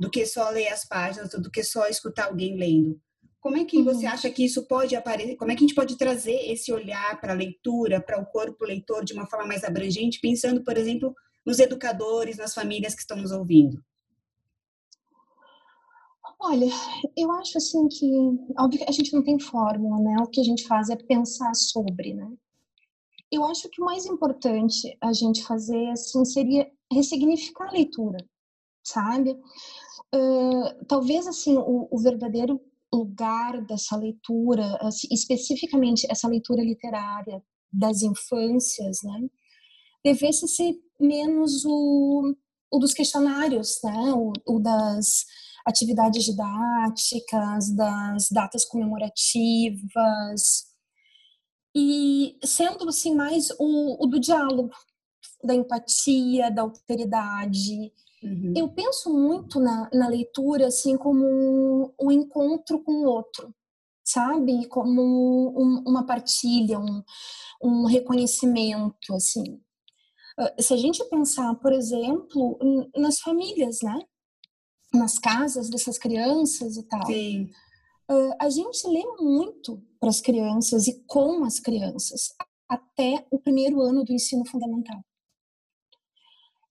do 0.00 0.10
que 0.10 0.26
só 0.26 0.50
ler 0.50 0.68
as 0.68 0.84
páginas, 0.84 1.30
do 1.30 1.50
que 1.50 1.62
só 1.62 1.86
escutar 1.86 2.24
alguém 2.24 2.56
lendo. 2.56 3.00
Como 3.40 3.56
é 3.56 3.64
que 3.64 3.78
uhum. 3.78 3.84
você 3.84 4.06
acha 4.06 4.30
que 4.30 4.44
isso 4.44 4.66
pode 4.66 4.94
aparecer? 4.94 5.36
Como 5.36 5.50
é 5.50 5.54
que 5.54 5.64
a 5.64 5.66
gente 5.66 5.74
pode 5.74 5.96
trazer 5.96 6.50
esse 6.50 6.72
olhar 6.72 7.18
para 7.20 7.32
a 7.32 7.36
leitura, 7.36 8.00
para 8.00 8.20
o 8.20 8.26
corpo 8.26 8.64
leitor 8.64 9.04
de 9.04 9.14
uma 9.14 9.26
forma 9.26 9.46
mais 9.46 9.64
abrangente, 9.64 10.20
pensando, 10.20 10.62
por 10.62 10.76
exemplo, 10.76 11.14
nos 11.44 11.58
educadores, 11.58 12.36
nas 12.36 12.52
famílias 12.52 12.94
que 12.94 13.00
estão 13.00 13.16
nos 13.16 13.32
ouvindo? 13.32 13.82
Olha, 16.42 16.66
eu 17.16 17.30
acho 17.32 17.58
assim 17.58 17.86
que 17.88 18.06
óbvio 18.58 18.78
que 18.78 18.88
a 18.88 18.92
gente 18.92 19.12
não 19.12 19.22
tem 19.22 19.38
fórmula, 19.38 19.98
né? 20.00 20.16
O 20.22 20.26
que 20.26 20.40
a 20.40 20.44
gente 20.44 20.66
faz 20.66 20.88
é 20.88 20.96
pensar 20.96 21.54
sobre, 21.54 22.14
né? 22.14 22.30
Eu 23.30 23.44
acho 23.44 23.68
que 23.68 23.80
o 23.80 23.84
mais 23.84 24.06
importante 24.06 24.96
a 25.00 25.12
gente 25.12 25.44
fazer 25.44 25.90
assim 25.90 26.24
seria 26.24 26.66
ressignificar 26.92 27.68
a 27.68 27.72
leitura, 27.72 28.18
sabe? 28.82 29.38
Uh, 30.14 30.84
talvez 30.88 31.26
assim 31.26 31.56
o, 31.56 31.88
o, 31.90 31.98
verdadeiro 31.98 32.60
lugar 32.92 33.64
dessa 33.64 33.96
leitura, 33.96 34.78
especificamente 35.10 36.06
essa 36.10 36.28
leitura 36.28 36.62
literária 36.62 37.42
das 37.72 38.02
infâncias, 38.02 38.98
né, 39.02 39.28
devesse 40.04 40.48
ser 40.48 40.74
menos 40.98 41.64
o, 41.64 42.34
o 42.70 42.78
dos 42.78 42.92
questionários, 42.92 43.80
né, 43.84 44.12
o, 44.12 44.32
o 44.46 44.58
das 44.58 45.24
atividades 45.64 46.24
didáticas, 46.24 47.70
das 47.76 48.28
datas 48.30 48.64
comemorativas, 48.64 50.70
e 51.74 52.36
sendo 52.44 52.88
assim 52.88 53.14
mais 53.14 53.50
o, 53.58 54.02
o 54.02 54.06
do 54.06 54.18
diálogo, 54.18 54.70
da 55.42 55.54
empatia, 55.54 56.50
da 56.50 56.62
alteridade, 56.62 57.92
Uhum. 58.22 58.52
Eu 58.54 58.68
penso 58.68 59.12
muito 59.12 59.58
na, 59.58 59.88
na 59.92 60.08
leitura 60.08 60.66
assim 60.66 60.96
como 60.96 61.24
um, 61.24 61.92
um, 62.00 62.12
encontro 62.12 62.82
com 62.82 62.92
o 62.92 63.06
outro, 63.06 63.54
sabe? 64.04 64.66
Como 64.68 65.00
um, 65.58 65.82
uma 65.86 66.04
partilha, 66.04 66.78
um, 66.78 67.02
um 67.62 67.86
reconhecimento, 67.86 69.14
assim. 69.14 69.60
Ah, 70.38 70.54
se 70.60 70.74
a 70.74 70.76
gente 70.76 71.02
pensar, 71.08 71.54
por 71.56 71.72
exemplo, 71.72 72.58
nas 72.94 73.20
famílias, 73.20 73.78
né? 73.82 73.98
Nas 74.92 75.18
casas 75.18 75.70
dessas 75.70 75.96
crianças 75.98 76.76
e 76.76 76.82
tal. 76.82 77.06
Sim. 77.06 77.50
Uh, 78.10 78.34
a 78.40 78.50
gente 78.50 78.86
lê 78.88 79.04
muito 79.20 79.80
para 79.98 80.10
as 80.10 80.20
crianças 80.20 80.88
e 80.88 81.04
com 81.06 81.44
as 81.44 81.60
crianças 81.60 82.34
até 82.68 83.24
o 83.30 83.38
primeiro 83.38 83.80
ano 83.80 84.04
do 84.04 84.12
ensino 84.12 84.44
fundamental 84.46 85.00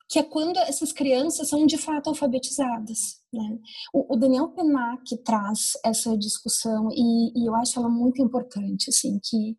que 0.10 0.17
é 0.17 0.24
quando 0.24 0.58
essas 0.58 0.91
crianças 0.91 1.50
são 1.50 1.67
de 1.67 1.78
fato 1.78 2.10
alfabetizadas. 2.10 3.22
Né? 3.32 3.60
O, 3.93 4.15
o, 4.15 4.17
Daniel 4.17 4.50
Penac 4.50 5.15
traz 5.17 5.74
essa 5.86 6.17
discussão 6.17 6.89
e, 6.91 7.32
e, 7.39 7.45
eu 7.45 7.54
acho 7.54 7.78
ela 7.78 7.88
muito 7.88 8.19
importante, 8.19 8.89
assim, 8.89 9.19
que 9.24 9.52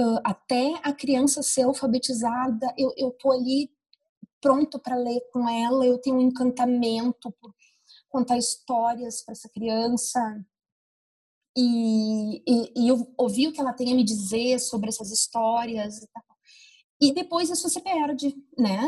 uh, 0.00 0.20
até 0.22 0.74
a 0.84 0.92
criança 0.92 1.42
ser 1.42 1.62
alfabetizada, 1.62 2.72
eu, 2.78 3.10
tô 3.18 3.32
ali 3.32 3.68
pronto 4.40 4.78
para 4.78 4.94
ler 4.94 5.20
com 5.32 5.48
ela, 5.48 5.84
eu 5.84 5.98
tenho 5.98 6.16
um 6.18 6.22
encantamento 6.22 7.34
por 7.40 7.52
contar 8.08 8.38
histórias 8.38 9.24
para 9.24 9.32
essa 9.32 9.48
criança 9.48 10.20
e, 11.56 12.42
e, 12.48 12.72
e 12.76 12.88
eu 12.88 13.12
ouvir 13.18 13.48
o 13.48 13.52
que 13.52 13.60
ela 13.60 13.72
tem 13.72 13.92
a 13.92 13.96
me 13.96 14.04
dizer 14.04 14.60
sobre 14.60 14.88
essas 14.88 15.10
histórias 15.10 15.98
e 16.00 16.06
tal 16.12 16.33
e 17.08 17.12
depois 17.14 17.50
isso 17.50 17.68
se 17.68 17.80
perde, 17.80 18.34
né? 18.58 18.80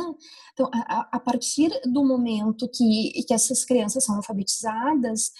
Então, 0.52 0.70
a, 0.72 1.08
a 1.12 1.20
partir 1.20 1.70
do 1.84 2.04
momento 2.04 2.68
que, 2.68 3.12
que 3.26 3.34
essas 3.34 3.64
crianças 3.64 4.04
são 4.04 4.16
alfabetizadas, 4.16 5.30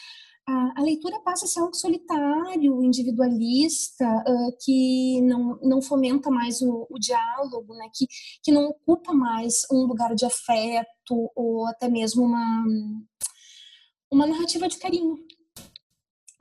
a, 0.49 0.81
a 0.81 0.83
leitura 0.83 1.19
passa 1.21 1.45
a 1.45 1.49
ser 1.49 1.61
algo 1.61 1.75
solitário, 1.75 2.83
individualista, 2.85 4.05
uh, 4.05 4.57
que 4.65 5.21
não, 5.23 5.59
não 5.63 5.83
fomenta 5.83 6.31
mais 6.31 6.61
o, 6.61 6.87
o 6.91 6.99
diálogo, 6.99 7.75
né? 7.75 7.89
Que, 7.95 8.07
que 8.43 8.53
não 8.53 8.67
ocupa 8.67 9.13
mais 9.13 9.63
um 9.73 9.87
lugar 9.87 10.15
de 10.15 10.25
afeto 10.25 11.31
ou 11.35 11.67
até 11.67 11.89
mesmo 11.89 12.23
uma, 12.23 12.65
uma 14.11 14.27
narrativa 14.27 14.69
de 14.69 14.79
carinho, 14.79 15.17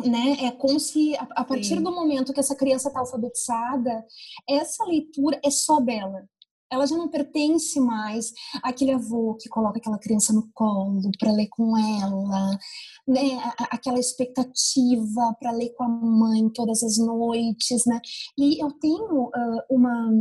né? 0.03 0.45
É 0.45 0.51
como 0.51 0.79
se 0.79 1.15
a, 1.15 1.27
a 1.31 1.43
partir 1.43 1.77
Sim. 1.77 1.83
do 1.83 1.91
momento 1.91 2.33
que 2.33 2.39
essa 2.39 2.55
criança 2.55 2.89
está 2.89 2.99
alfabetizada, 2.99 4.05
essa 4.47 4.83
leitura 4.85 5.39
é 5.43 5.49
só 5.49 5.79
dela. 5.79 6.27
Ela 6.71 6.85
já 6.87 6.97
não 6.97 7.07
pertence 7.07 7.79
mais 7.79 8.33
àquele 8.63 8.91
avô 8.91 9.35
que 9.39 9.47
coloca 9.47 9.77
aquela 9.77 9.99
criança 9.99 10.33
no 10.33 10.49
colo 10.53 10.99
para 11.19 11.31
ler 11.31 11.47
com 11.49 11.77
ela, 11.77 12.59
né? 13.07 13.39
Aquela 13.71 13.99
expectativa 13.99 15.35
para 15.39 15.51
ler 15.51 15.69
com 15.75 15.83
a 15.83 15.87
mãe 15.87 16.49
todas 16.49 16.83
as 16.83 16.97
noites, 16.97 17.85
né? 17.85 18.01
E 18.37 18.61
eu 18.61 18.71
tenho 18.71 19.25
uh, 19.25 19.61
uma 19.69 20.11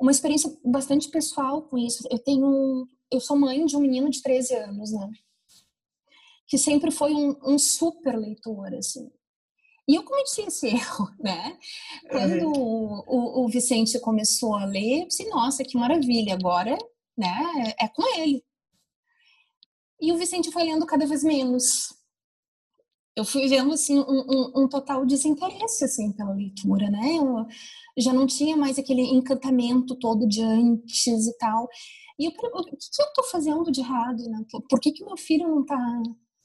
uma 0.00 0.10
experiência 0.10 0.52
bastante 0.64 1.08
pessoal 1.08 1.62
com 1.62 1.78
isso. 1.78 2.06
Eu 2.10 2.18
tenho 2.18 2.86
eu 3.10 3.20
sou 3.20 3.36
mãe 3.36 3.64
de 3.64 3.76
um 3.76 3.80
menino 3.80 4.10
de 4.10 4.22
13 4.22 4.54
anos, 4.54 4.92
né? 4.92 5.10
Que 6.46 6.58
sempre 6.58 6.90
foi 6.90 7.12
um, 7.14 7.36
um 7.44 7.58
super 7.58 8.16
leitor, 8.16 8.74
assim. 8.74 9.10
E 9.88 9.94
eu 9.96 10.04
cometi 10.04 10.42
esse 10.42 10.68
erro, 10.68 11.08
né? 11.18 11.58
Quando 12.10 12.46
uhum. 12.46 13.02
o, 13.06 13.44
o, 13.44 13.48
Vicente 13.48 13.98
começou 14.00 14.54
a 14.54 14.64
ler, 14.64 15.02
eu 15.02 15.08
disse, 15.08 15.28
nossa, 15.28 15.64
que 15.64 15.76
maravilha, 15.76 16.34
agora 16.34 16.76
né, 17.16 17.74
é 17.78 17.88
com 17.88 18.02
ele. 18.18 18.44
E 20.00 20.12
o 20.12 20.18
Vicente 20.18 20.50
foi 20.50 20.64
lendo 20.64 20.86
cada 20.86 21.06
vez 21.06 21.22
menos. 21.22 21.94
eu 23.16 23.24
fui 23.24 23.46
vendo 23.48 23.72
assim 23.72 23.98
um, 23.98 24.02
um, 24.02 24.62
um, 24.62 24.68
total 24.68 25.06
desinteresse 25.06 25.84
assim 25.84 26.12
pela 26.12 26.32
leitura, 26.32 26.90
né? 26.90 27.16
Eu 27.16 27.46
já 27.98 28.12
não 28.12 28.26
tinha 28.26 28.56
mais 28.56 28.78
aquele 28.78 29.02
encantamento 29.02 29.94
todo 29.96 30.26
de 30.26 30.42
antes 30.42 31.26
e 31.26 31.36
tal. 31.38 31.68
E 32.18 32.26
eu, 32.26 32.30
o 32.30 32.64
que, 32.64 32.70
eu 32.72 32.78
estou 32.78 33.24
fazendo 33.30 33.70
de 33.70 33.80
errado, 33.80 34.22
né? 34.28 34.44
Por 34.68 34.80
que 34.80 34.92
que 34.92 35.04
meu 35.04 35.16
filho 35.16 35.48
não 35.48 35.62
está 35.62 36.02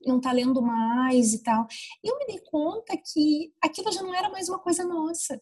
não 0.07 0.21
tá 0.21 0.31
lendo 0.31 0.61
mais 0.61 1.33
e 1.33 1.43
tal? 1.43 1.67
E 2.03 2.09
eu 2.09 2.17
me 2.17 2.25
dei 2.25 2.39
conta 2.39 2.97
que 2.97 3.53
aquilo 3.61 3.91
já 3.91 4.01
não 4.01 4.13
era 4.13 4.29
mais 4.29 4.49
uma 4.49 4.59
coisa 4.59 4.83
nossa, 4.83 5.41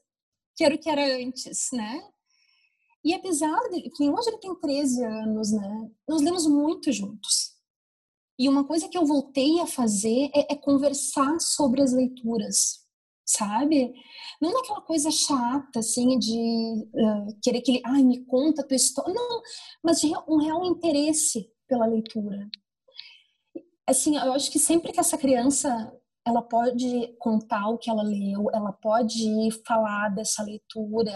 que 0.55 0.63
era 0.63 0.75
o 0.75 0.77
que 0.77 0.89
era 0.89 1.17
antes, 1.17 1.69
né? 1.73 2.01
E 3.03 3.13
apesar 3.13 3.59
de 3.69 3.89
que 3.91 4.09
hoje 4.09 4.29
ele 4.29 4.39
tem 4.39 4.55
13 4.55 5.05
anos, 5.05 5.51
né? 5.51 5.91
Nós 6.07 6.21
lemos 6.21 6.47
muito 6.47 6.91
juntos. 6.91 7.53
E 8.37 8.49
uma 8.49 8.65
coisa 8.65 8.89
que 8.89 8.97
eu 8.97 9.05
voltei 9.05 9.59
a 9.61 9.67
fazer 9.67 10.29
é, 10.35 10.53
é 10.53 10.55
conversar 10.55 11.39
sobre 11.39 11.81
as 11.81 11.93
leituras, 11.93 12.85
sabe? 13.23 13.93
Não 14.41 14.51
naquela 14.51 14.81
coisa 14.81 15.09
chata, 15.11 15.79
assim, 15.79 16.17
de 16.17 16.35
uh, 16.93 17.39
querer 17.41 17.61
que 17.61 17.71
ele, 17.71 17.81
ai, 17.85 18.03
me 18.03 18.25
conta 18.25 18.61
a 18.61 18.65
tua 18.65 18.75
história. 18.75 19.13
Não, 19.13 19.41
mas 19.83 20.01
de 20.01 20.11
um 20.27 20.37
real 20.37 20.65
interesse 20.65 21.49
pela 21.67 21.85
leitura. 21.85 22.49
Assim, 23.87 24.17
eu 24.17 24.33
acho 24.33 24.51
que 24.51 24.57
sempre 24.57 24.91
que 24.91 24.99
essa 24.99 25.17
criança 25.17 25.91
ela 26.25 26.41
pode 26.41 27.15
contar 27.19 27.69
o 27.69 27.77
que 27.77 27.89
ela 27.89 28.01
leu, 28.01 28.49
ela 28.51 28.73
pode 28.73 29.51
falar 29.65 30.09
dessa 30.09 30.41
leitura, 30.41 31.13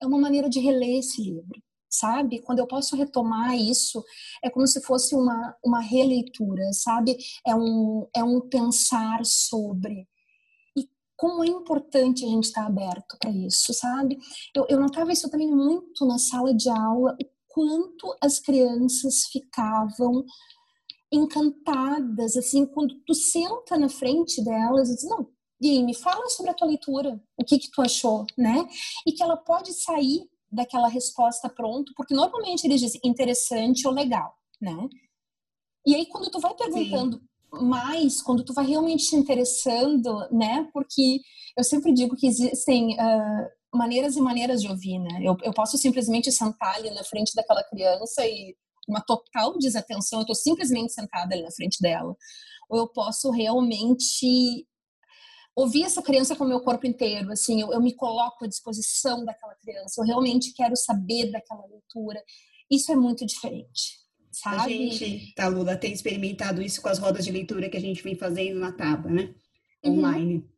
é 0.00 0.06
uma 0.06 0.18
maneira 0.18 0.48
de 0.48 0.60
reler 0.60 1.00
esse 1.00 1.20
livro, 1.20 1.60
sabe? 1.90 2.40
Quando 2.42 2.60
eu 2.60 2.66
posso 2.66 2.94
retomar 2.94 3.56
isso, 3.56 4.02
é 4.42 4.48
como 4.48 4.64
se 4.66 4.80
fosse 4.80 5.16
uma, 5.16 5.56
uma 5.64 5.80
releitura, 5.80 6.72
sabe? 6.72 7.16
É 7.44 7.54
um, 7.54 8.06
é 8.14 8.22
um 8.22 8.40
pensar 8.48 9.24
sobre. 9.24 10.06
E 10.76 10.88
como 11.16 11.42
é 11.42 11.48
importante 11.48 12.24
a 12.24 12.28
gente 12.28 12.44
estar 12.44 12.66
aberto 12.66 13.16
para 13.20 13.30
isso, 13.30 13.74
sabe? 13.74 14.16
Eu, 14.54 14.66
eu 14.68 14.78
notava 14.78 15.12
isso 15.12 15.28
também 15.28 15.50
muito 15.50 16.06
na 16.06 16.18
sala 16.18 16.54
de 16.54 16.70
aula, 16.70 17.16
o 17.20 17.26
quanto 17.48 18.16
as 18.22 18.38
crianças 18.38 19.24
ficavam 19.32 20.24
encantadas, 21.12 22.36
assim, 22.36 22.66
quando 22.66 22.94
tu 23.06 23.14
senta 23.14 23.78
na 23.78 23.88
frente 23.88 24.42
delas 24.44 24.90
e 24.90 24.94
diz, 24.94 25.08
não, 25.08 25.26
Gui, 25.60 25.82
me 25.82 25.94
fala 25.94 26.28
sobre 26.28 26.50
a 26.50 26.54
tua 26.54 26.68
leitura, 26.68 27.20
o 27.36 27.44
que 27.44 27.58
que 27.58 27.70
tu 27.70 27.82
achou, 27.82 28.26
né? 28.36 28.68
E 29.06 29.12
que 29.12 29.22
ela 29.22 29.36
pode 29.36 29.72
sair 29.72 30.28
daquela 30.50 30.88
resposta 30.88 31.48
pronto, 31.48 31.92
porque 31.96 32.14
normalmente 32.14 32.64
eles 32.64 32.80
dizem 32.80 33.00
interessante 33.04 33.86
ou 33.86 33.92
legal, 33.92 34.34
né? 34.60 34.88
E 35.86 35.94
aí 35.94 36.06
quando 36.06 36.30
tu 36.30 36.38
vai 36.38 36.54
perguntando 36.54 37.16
Sim. 37.16 37.66
mais, 37.66 38.22
quando 38.22 38.44
tu 38.44 38.52
vai 38.52 38.66
realmente 38.66 39.08
te 39.08 39.16
interessando, 39.16 40.28
né? 40.30 40.68
Porque 40.72 41.20
eu 41.56 41.64
sempre 41.64 41.92
digo 41.92 42.16
que 42.16 42.26
existem 42.26 42.94
uh, 42.94 43.76
maneiras 43.76 44.16
e 44.16 44.20
maneiras 44.20 44.62
de 44.62 44.68
ouvir, 44.68 44.98
né? 44.98 45.20
Eu, 45.22 45.36
eu 45.42 45.52
posso 45.52 45.76
simplesmente 45.76 46.30
sentar 46.30 46.76
ali 46.76 46.90
na 46.90 47.04
frente 47.04 47.34
daquela 47.34 47.64
criança 47.64 48.26
e 48.26 48.54
uma 48.88 49.00
total 49.00 49.58
desatenção, 49.58 50.20
eu 50.20 50.22
estou 50.22 50.34
simplesmente 50.34 50.92
sentada 50.92 51.34
ali 51.34 51.42
na 51.42 51.50
frente 51.50 51.78
dela. 51.80 52.16
Ou 52.68 52.78
eu 52.78 52.88
posso 52.88 53.30
realmente 53.30 54.66
ouvir 55.54 55.84
essa 55.84 56.00
criança 56.00 56.36
com 56.36 56.44
o 56.44 56.48
meu 56.48 56.60
corpo 56.60 56.86
inteiro, 56.86 57.32
assim, 57.32 57.60
eu, 57.60 57.72
eu 57.72 57.80
me 57.80 57.92
coloco 57.94 58.44
à 58.44 58.48
disposição 58.48 59.24
daquela 59.24 59.56
criança, 59.56 60.00
eu 60.00 60.06
realmente 60.06 60.52
quero 60.52 60.76
saber 60.76 61.32
daquela 61.32 61.66
leitura. 61.66 62.22
Isso 62.70 62.92
é 62.92 62.96
muito 62.96 63.26
diferente. 63.26 63.98
Sabe? 64.30 64.60
A 64.60 64.68
gente, 64.68 65.34
tá, 65.34 65.48
Lula, 65.48 65.76
tem 65.76 65.92
experimentado 65.92 66.62
isso 66.62 66.80
com 66.80 66.88
as 66.88 66.98
rodas 66.98 67.24
de 67.24 67.32
leitura 67.32 67.68
que 67.68 67.76
a 67.76 67.80
gente 67.80 68.02
vem 68.02 68.14
fazendo 68.14 68.60
na 68.60 68.70
Taba, 68.70 69.10
né? 69.10 69.34
Uhum. 69.84 69.98
Online. 69.98 70.34
Uhum. 70.34 70.48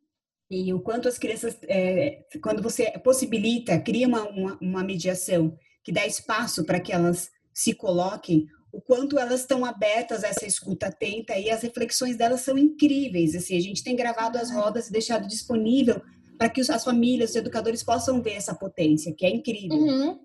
E 0.51 0.73
o 0.73 0.81
quanto 0.81 1.07
as 1.07 1.17
crianças, 1.17 1.57
é, 1.63 2.25
quando 2.43 2.61
você 2.61 2.91
possibilita, 2.99 3.79
cria 3.79 4.07
uma, 4.07 4.27
uma, 4.29 4.57
uma 4.61 4.83
mediação 4.83 5.57
que 5.83 5.91
dá 5.91 6.05
espaço 6.05 6.65
para 6.65 6.79
que 6.79 6.91
elas 6.91 7.31
se 7.53 7.73
coloquem, 7.73 8.47
o 8.71 8.79
quanto 8.79 9.19
elas 9.19 9.41
estão 9.41 9.65
abertas 9.65 10.23
a 10.23 10.27
essa 10.27 10.45
escuta 10.45 10.87
atenta 10.87 11.37
e 11.37 11.49
as 11.49 11.61
reflexões 11.61 12.15
delas 12.15 12.41
são 12.41 12.57
incríveis. 12.57 13.35
Assim, 13.35 13.57
a 13.57 13.61
gente 13.61 13.83
tem 13.83 13.95
gravado 13.95 14.37
as 14.37 14.49
rodas 14.49 14.87
e 14.87 14.91
deixado 14.91 15.27
disponível 15.27 16.01
para 16.37 16.49
que 16.49 16.61
as 16.61 16.83
famílias, 16.83 17.31
os 17.31 17.35
educadores 17.35 17.83
possam 17.83 18.21
ver 18.21 18.33
essa 18.33 18.55
potência, 18.55 19.13
que 19.13 19.25
é 19.25 19.29
incrível. 19.29 19.77
Uhum. 19.77 20.19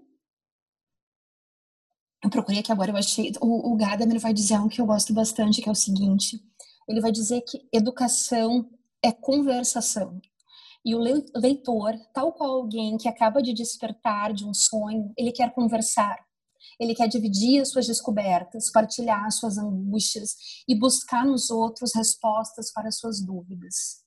Eu 2.24 2.30
procurei 2.30 2.60
aqui 2.60 2.72
agora, 2.72 2.90
eu 2.90 2.96
achei. 2.96 3.32
O, 3.40 3.72
o 3.72 3.76
Gadamer 3.76 4.18
vai 4.18 4.32
dizer 4.32 4.54
algo 4.54 4.68
que 4.68 4.80
eu 4.80 4.86
gosto 4.86 5.12
bastante, 5.12 5.60
que 5.60 5.68
é 5.68 5.72
o 5.72 5.74
seguinte: 5.74 6.40
ele 6.88 7.00
vai 7.00 7.12
dizer 7.12 7.42
que 7.42 7.68
educação 7.72 8.70
é 9.04 9.12
conversação. 9.12 10.20
E 10.84 10.94
o 10.94 10.98
leitor, 10.98 11.94
tal 12.14 12.32
qual 12.32 12.50
alguém 12.50 12.96
que 12.96 13.08
acaba 13.08 13.42
de 13.42 13.52
despertar 13.52 14.32
de 14.32 14.44
um 14.44 14.54
sonho, 14.54 15.12
ele 15.18 15.32
quer 15.32 15.52
conversar 15.52 16.25
ele 16.78 16.94
quer 16.94 17.08
dividir 17.08 17.60
as 17.60 17.70
suas 17.70 17.86
descobertas, 17.86 18.70
partilhar 18.70 19.24
as 19.24 19.36
suas 19.36 19.58
angústias 19.58 20.36
e 20.68 20.78
buscar 20.78 21.24
nos 21.24 21.50
outros 21.50 21.94
respostas 21.94 22.72
para 22.72 22.88
as 22.88 22.98
suas 22.98 23.20
dúvidas. 23.24 24.04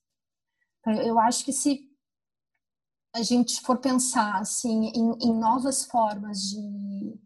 Então, 0.80 0.94
eu 1.02 1.20
acho 1.20 1.44
que 1.44 1.52
se 1.52 1.90
a 3.16 3.24
gente 3.24 3.60
for 3.62 3.78
pensar 3.80 4.40
assim 4.40 4.92
em, 4.96 5.18
em 5.20 5.34
novas 5.34 5.84
formas 5.86 6.42
de, 6.42 7.20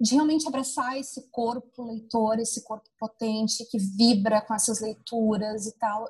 de 0.00 0.14
realmente 0.14 0.46
abraçar 0.46 0.98
esse 0.98 1.30
corpo 1.30 1.84
leitor, 1.84 2.38
esse 2.38 2.62
corpo 2.62 2.88
potente 2.98 3.64
que 3.70 3.78
vibra 3.78 4.42
com 4.42 4.54
essas 4.54 4.80
leituras 4.80 5.66
e 5.66 5.78
tal, 5.78 6.06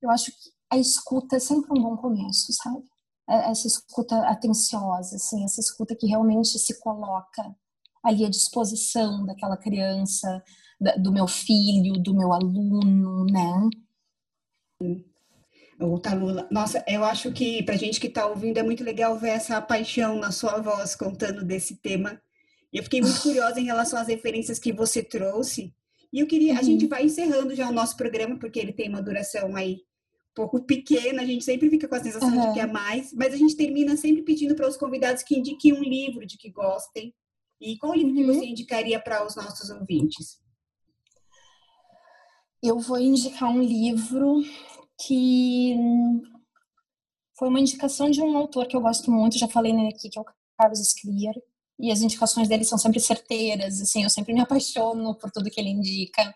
eu 0.00 0.10
acho 0.10 0.30
que 0.30 0.54
a 0.70 0.78
escuta 0.78 1.36
é 1.36 1.40
sempre 1.40 1.76
um 1.78 1.82
bom 1.82 1.96
começo, 1.96 2.52
sabe? 2.52 2.84
É, 3.28 3.50
essa 3.50 3.66
escuta 3.66 4.18
atenciosa, 4.28 5.16
assim, 5.16 5.44
essa 5.44 5.60
escuta 5.60 5.96
que 5.96 6.06
realmente 6.06 6.58
se 6.58 6.78
coloca 6.80 7.56
ali 8.04 8.24
à 8.24 8.28
disposição 8.28 9.24
daquela 9.24 9.56
criança, 9.56 10.42
do 10.98 11.12
meu 11.12 11.26
filho, 11.26 11.94
do 11.94 12.14
meu 12.14 12.32
aluno, 12.32 13.24
né? 13.24 13.70
O 15.80 15.98
Talula, 15.98 16.46
nossa, 16.50 16.84
eu 16.86 17.04
acho 17.04 17.32
que 17.32 17.62
para 17.62 17.76
gente 17.76 18.00
que 18.00 18.06
está 18.06 18.26
ouvindo 18.26 18.58
é 18.58 18.62
muito 18.62 18.84
legal 18.84 19.18
ver 19.18 19.30
essa 19.30 19.60
paixão 19.60 20.18
na 20.18 20.30
sua 20.30 20.60
voz 20.60 20.94
contando 20.94 21.44
desse 21.44 21.76
tema. 21.76 22.20
Eu 22.72 22.82
fiquei 22.82 23.00
muito 23.00 23.20
curiosa 23.22 23.60
em 23.60 23.64
relação 23.64 23.98
às 23.98 24.08
referências 24.08 24.58
que 24.58 24.72
você 24.72 25.02
trouxe. 25.02 25.74
E 26.12 26.20
eu 26.20 26.26
queria, 26.26 26.52
uhum. 26.52 26.58
a 26.58 26.62
gente 26.62 26.86
vai 26.86 27.04
encerrando 27.04 27.54
já 27.54 27.68
o 27.68 27.72
nosso 27.72 27.96
programa 27.96 28.38
porque 28.38 28.60
ele 28.60 28.72
tem 28.72 28.88
uma 28.88 29.02
duração 29.02 29.56
aí 29.56 29.80
um 30.30 30.34
pouco 30.34 30.64
pequena, 30.64 31.22
a 31.22 31.26
gente 31.26 31.44
sempre 31.44 31.70
fica 31.70 31.88
com 31.88 31.94
a 31.94 32.02
sensação 32.02 32.28
uhum. 32.28 32.48
de 32.48 32.54
que 32.54 32.60
é 32.60 32.66
mais, 32.66 33.12
mas 33.12 33.32
a 33.32 33.36
gente 33.36 33.56
termina 33.56 33.96
sempre 33.96 34.22
pedindo 34.22 34.54
para 34.54 34.68
os 34.68 34.76
convidados 34.76 35.22
que 35.22 35.38
indiquem 35.38 35.72
um 35.72 35.82
livro 35.82 36.26
de 36.26 36.36
que 36.36 36.50
gostem 36.50 37.14
e 37.60 37.76
qual 37.78 37.94
livro 37.94 38.18
uhum. 38.20 38.26
você 38.26 38.46
indicaria 38.46 39.00
para 39.00 39.26
os 39.26 39.36
nossos 39.36 39.70
ouvintes? 39.70 40.38
Eu 42.62 42.78
vou 42.78 42.98
indicar 42.98 43.50
um 43.50 43.62
livro 43.62 44.42
que 45.06 45.76
foi 47.38 47.48
uma 47.48 47.60
indicação 47.60 48.10
de 48.10 48.22
um 48.22 48.36
autor 48.36 48.66
que 48.66 48.76
eu 48.76 48.80
gosto 48.80 49.10
muito, 49.10 49.38
já 49.38 49.48
falei 49.48 49.72
nele 49.72 49.88
aqui, 49.94 50.08
que 50.08 50.18
é 50.18 50.22
o 50.22 50.26
Carlos 50.56 50.80
Sclier, 50.80 51.34
e 51.78 51.90
as 51.90 52.00
indicações 52.00 52.48
dele 52.48 52.64
são 52.64 52.78
sempre 52.78 53.00
certeiras, 53.00 53.80
assim, 53.80 54.04
eu 54.04 54.10
sempre 54.10 54.32
me 54.32 54.40
apaixono 54.40 55.14
por 55.16 55.30
tudo 55.30 55.50
que 55.50 55.60
ele 55.60 55.70
indica. 55.70 56.34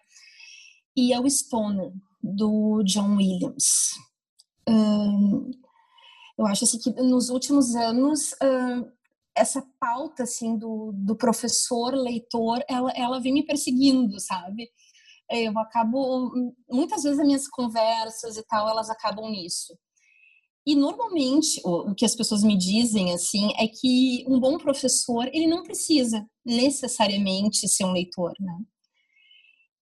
E 0.97 1.13
é 1.13 1.21
o 1.21 1.31
Stoner, 1.31 1.93
do 2.23 2.83
John 2.83 3.17
Williams. 3.17 3.93
Um, 4.69 5.51
eu 6.37 6.47
acho 6.47 6.65
assim, 6.65 6.79
que 6.79 6.91
nos 6.91 7.31
últimos 7.31 7.75
anos 7.77 8.35
essa 9.39 9.65
pauta 9.81 10.25
assim 10.25 10.57
do, 10.59 10.93
do 10.95 11.17
professor 11.17 11.95
leitor 11.95 12.63
ela 12.69 12.91
ela 12.95 13.21
vem 13.21 13.33
me 13.33 13.47
perseguindo 13.47 14.19
sabe? 14.21 14.71
Eu 15.31 15.59
acabo 15.59 16.33
muitas 16.71 17.03
vezes 17.03 17.19
as 17.19 17.27
minhas 17.27 17.49
conversas 17.49 18.37
e 18.37 18.43
tal 18.45 18.69
elas 18.69 18.89
acabam 18.89 19.31
nisso. 19.31 19.77
E 20.67 20.75
normalmente 20.75 21.61
o, 21.65 21.91
o 21.91 21.95
que 21.95 22.05
as 22.05 22.15
pessoas 22.15 22.43
me 22.43 22.57
dizem 22.57 23.13
assim 23.13 23.53
é 23.59 23.69
que 23.69 24.25
um 24.29 24.41
bom 24.41 24.59
professor 24.59 25.29
ele 25.33 25.47
não 25.47 25.63
precisa 25.63 26.27
necessariamente 26.45 27.69
ser 27.69 27.85
um 27.85 27.93
leitor 27.93 28.33
né 28.41 28.59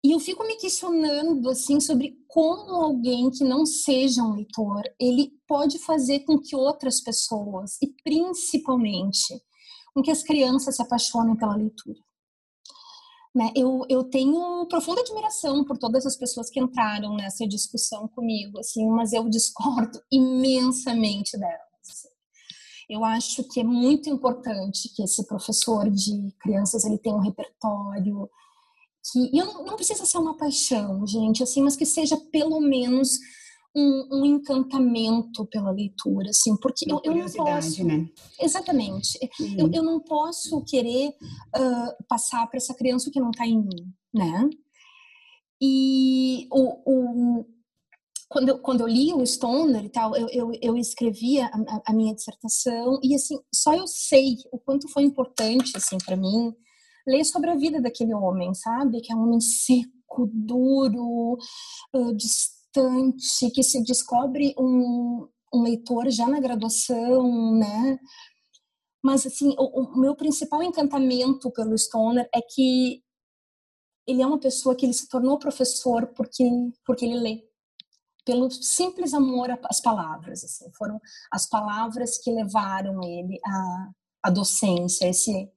e 0.05 0.13
eu 0.13 0.21
fico 0.21 0.47
me 0.47 0.57
questionando 0.57 1.49
assim 1.51 1.81
sobre 1.81 2.17
como 2.29 2.75
alguém 2.75 3.31
que 3.31 3.43
não 3.43 3.67
seja 3.67 4.23
um 4.23 4.35
leitor, 4.35 4.83
ele 5.01 5.33
pode 5.47 5.79
fazer 5.81 6.21
com 6.21 6.39
que 6.39 6.55
outras 6.55 7.01
pessoas 7.01 7.77
e 7.83 7.89
principalmente 8.05 9.43
com 9.93 10.03
que 10.03 10.11
as 10.11 10.23
crianças 10.23 10.77
se 10.77 10.83
apaixonem 10.83 11.37
pela 11.37 11.57
leitura. 11.57 11.99
Né? 13.35 13.53
Eu, 13.55 13.85
eu 13.89 14.05
tenho 14.05 14.67
profunda 14.67 15.01
admiração 15.01 15.65
por 15.65 15.77
todas 15.77 16.07
as 16.07 16.17
pessoas 16.17 16.49
que 16.49 16.61
entraram 16.61 17.15
nessa 17.15 17.47
discussão 17.47 18.07
comigo, 18.09 18.59
assim, 18.59 18.89
mas 18.89 19.13
eu 19.13 19.29
discordo 19.29 20.01
imensamente 20.11 21.37
delas. 21.37 21.69
Eu 22.89 23.05
acho 23.05 23.45
que 23.45 23.61
é 23.61 23.65
muito 23.65 24.09
importante 24.09 24.89
que 24.95 25.03
esse 25.03 25.27
professor 25.27 25.91
de 25.91 26.33
crianças 26.41 26.85
ele 26.85 26.97
tenha 26.97 27.15
um 27.15 27.21
repertório, 27.21 28.31
que 29.13 29.31
e 29.35 29.39
eu 29.39 29.47
não, 29.47 29.65
não 29.65 29.77
precisa 29.77 30.05
ser 30.05 30.19
uma 30.19 30.37
paixão, 30.37 31.07
gente, 31.07 31.43
assim, 31.43 31.63
mas 31.63 31.77
que 31.77 31.87
seja 31.87 32.17
pelo 32.31 32.61
menos 32.61 33.19
um, 33.75 34.09
um, 34.11 34.25
encantamento 34.25 35.47
pela 35.47 35.71
leitura, 35.71 36.31
assim, 36.31 36.57
porque 36.57 36.91
eu, 36.91 37.01
eu, 37.05 37.15
não 37.15 37.31
posso. 37.31 37.85
Né? 37.85 38.09
Exatamente. 38.41 39.19
Eu, 39.57 39.71
eu 39.73 39.83
não 39.83 40.01
posso 40.01 40.63
querer 40.65 41.09
uh, 41.09 42.05
passar 42.09 42.47
para 42.49 42.57
essa 42.57 42.75
criança 42.75 43.09
o 43.09 43.13
que 43.13 43.21
não 43.21 43.31
está 43.31 43.47
em 43.47 43.59
mim, 43.59 43.93
né? 44.13 44.49
E 45.61 46.47
o, 46.51 47.41
o, 47.41 47.47
quando, 48.29 48.49
eu, 48.51 48.59
quando 48.59 48.81
eu 48.81 48.87
li 48.87 49.13
o 49.13 49.25
Stoner 49.27 49.85
e 49.85 49.89
tal, 49.89 50.15
eu, 50.15 50.29
eu, 50.29 50.53
eu 50.61 50.77
escrevia 50.77 51.47
a, 51.47 51.83
a, 51.87 51.93
minha 51.93 52.15
dissertação 52.15 53.01
e, 53.03 53.15
assim, 53.15 53.39
só 53.53 53.75
eu 53.75 53.87
sei 53.87 54.37
o 54.53 54.59
quanto 54.59 54.89
foi 54.89 55.03
importante, 55.03 55.77
assim, 55.77 55.99
para 55.99 56.17
mim, 56.17 56.55
ler 57.09 57.25
sobre 57.25 57.51
a 57.51 57.57
vida 57.57 57.81
daquele 57.81 58.15
homem, 58.15 58.55
sabe? 58.55 59.01
Que 59.01 59.13
é 59.13 59.17
um 59.17 59.23
homem 59.23 59.41
seco, 59.41 60.29
duro, 60.33 61.39
uh, 61.95 62.15
distante, 62.15 63.51
que 63.51 63.63
se 63.63 63.83
descobre 63.83 64.55
um, 64.59 65.27
um 65.53 65.63
leitor 65.63 66.11
já 66.11 66.29
na 66.29 66.39
graduação, 66.39 67.59
né? 67.59 67.99
Mas, 69.03 69.27
assim, 69.27 69.55
o, 69.59 69.83
o 69.83 70.01
meu 70.01 70.15
principal 70.15 70.63
encantamento 70.63 71.51
pelo 71.51 71.77
Stoner 71.79 72.29
é 72.35 72.41
que 72.43 73.03
ele 74.07 74.23
é 74.23 74.27
uma 74.27 74.41
pessoa 74.41 74.75
que 74.75 74.87
ele 74.87 74.95
se 74.95 75.07
tornou 75.07 75.39
professor 75.39 76.07
porque 76.17 76.43
porque 76.85 77.05
ele 77.05 77.21
lê 77.21 77.45
pelo 78.25 78.51
simples 78.51 79.13
amor 79.13 79.51
às 79.65 79.81
palavras 79.83 80.43
assim 80.43 80.73
foram 80.73 80.99
as 81.31 81.47
palavras 81.47 82.17
que 82.17 82.31
levaram 82.31 83.03
ele 83.03 83.39
à, 83.45 83.91
à 84.25 84.31
docência 84.31 85.07
esse 85.07 85.51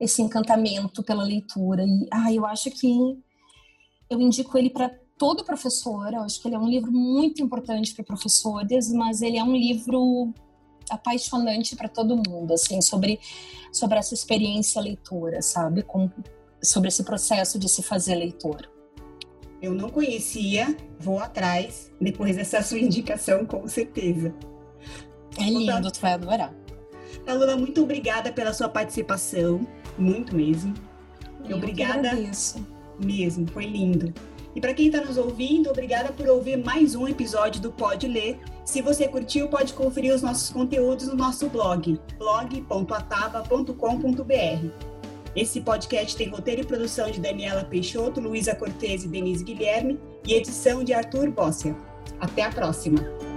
esse 0.00 0.22
encantamento 0.22 1.02
pela 1.02 1.22
leitura 1.22 1.84
e 1.84 2.06
ah 2.10 2.32
eu 2.32 2.46
acho 2.46 2.70
que 2.70 3.18
eu 4.08 4.20
indico 4.20 4.56
ele 4.56 4.70
para 4.70 4.90
todo 5.18 5.44
professor 5.44 6.12
eu 6.12 6.22
acho 6.22 6.40
que 6.40 6.48
ele 6.48 6.54
é 6.54 6.58
um 6.58 6.68
livro 6.68 6.92
muito 6.92 7.42
importante 7.42 7.94
para 7.94 8.04
professores 8.04 8.92
mas 8.92 9.22
ele 9.22 9.38
é 9.38 9.44
um 9.44 9.56
livro 9.56 10.32
apaixonante 10.88 11.76
para 11.76 11.88
todo 11.88 12.16
mundo 12.16 12.52
assim 12.54 12.80
sobre 12.80 13.18
sobre 13.72 13.98
essa 13.98 14.14
experiência 14.14 14.80
leitura 14.80 15.42
sabe 15.42 15.82
como 15.82 16.12
sobre 16.62 16.88
esse 16.88 17.02
processo 17.02 17.58
de 17.58 17.68
se 17.68 17.82
fazer 17.82 18.14
leitor? 18.14 18.68
Eu 19.60 19.74
não 19.74 19.88
conhecia, 19.88 20.76
vou 20.98 21.18
atrás, 21.18 21.92
depois 22.00 22.36
dessa 22.36 22.62
sua 22.62 22.78
indicação, 22.78 23.44
com 23.44 23.66
certeza. 23.66 24.34
É 25.38 25.44
lindo, 25.44 25.90
tu 25.90 26.00
vai 26.00 26.12
adorar. 26.12 26.54
Aluna, 27.26 27.56
muito 27.56 27.82
obrigada 27.82 28.32
pela 28.32 28.52
sua 28.52 28.68
participação, 28.68 29.66
muito 29.98 30.34
mesmo. 30.34 30.74
Eu 31.48 31.56
obrigada 31.56 32.10
mesmo, 32.98 33.46
foi 33.48 33.66
lindo. 33.66 34.12
E 34.54 34.60
para 34.60 34.74
quem 34.74 34.86
está 34.86 35.00
nos 35.00 35.16
ouvindo, 35.16 35.70
obrigada 35.70 36.12
por 36.12 36.28
ouvir 36.28 36.56
mais 36.56 36.94
um 36.94 37.06
episódio 37.06 37.60
do 37.60 37.70
Pode 37.70 38.08
Ler. 38.08 38.38
Se 38.64 38.82
você 38.82 39.06
curtiu, 39.06 39.48
pode 39.48 39.72
conferir 39.72 40.14
os 40.14 40.22
nossos 40.22 40.50
conteúdos 40.50 41.06
no 41.06 41.14
nosso 41.14 41.48
blog, 41.48 42.00
blog.atava.com.br. 42.18 44.88
Esse 45.36 45.60
podcast 45.60 46.16
tem 46.16 46.28
roteiro 46.28 46.62
e 46.62 46.66
produção 46.66 47.10
de 47.10 47.20
Daniela 47.20 47.64
Peixoto, 47.64 48.20
Luísa 48.20 48.54
Cortez 48.54 49.04
e 49.04 49.08
Denise 49.08 49.44
Guilherme 49.44 50.00
e 50.26 50.34
edição 50.34 50.82
de 50.82 50.92
Arthur 50.92 51.30
Bossia. 51.30 51.76
Até 52.18 52.42
a 52.42 52.50
próxima! 52.50 53.27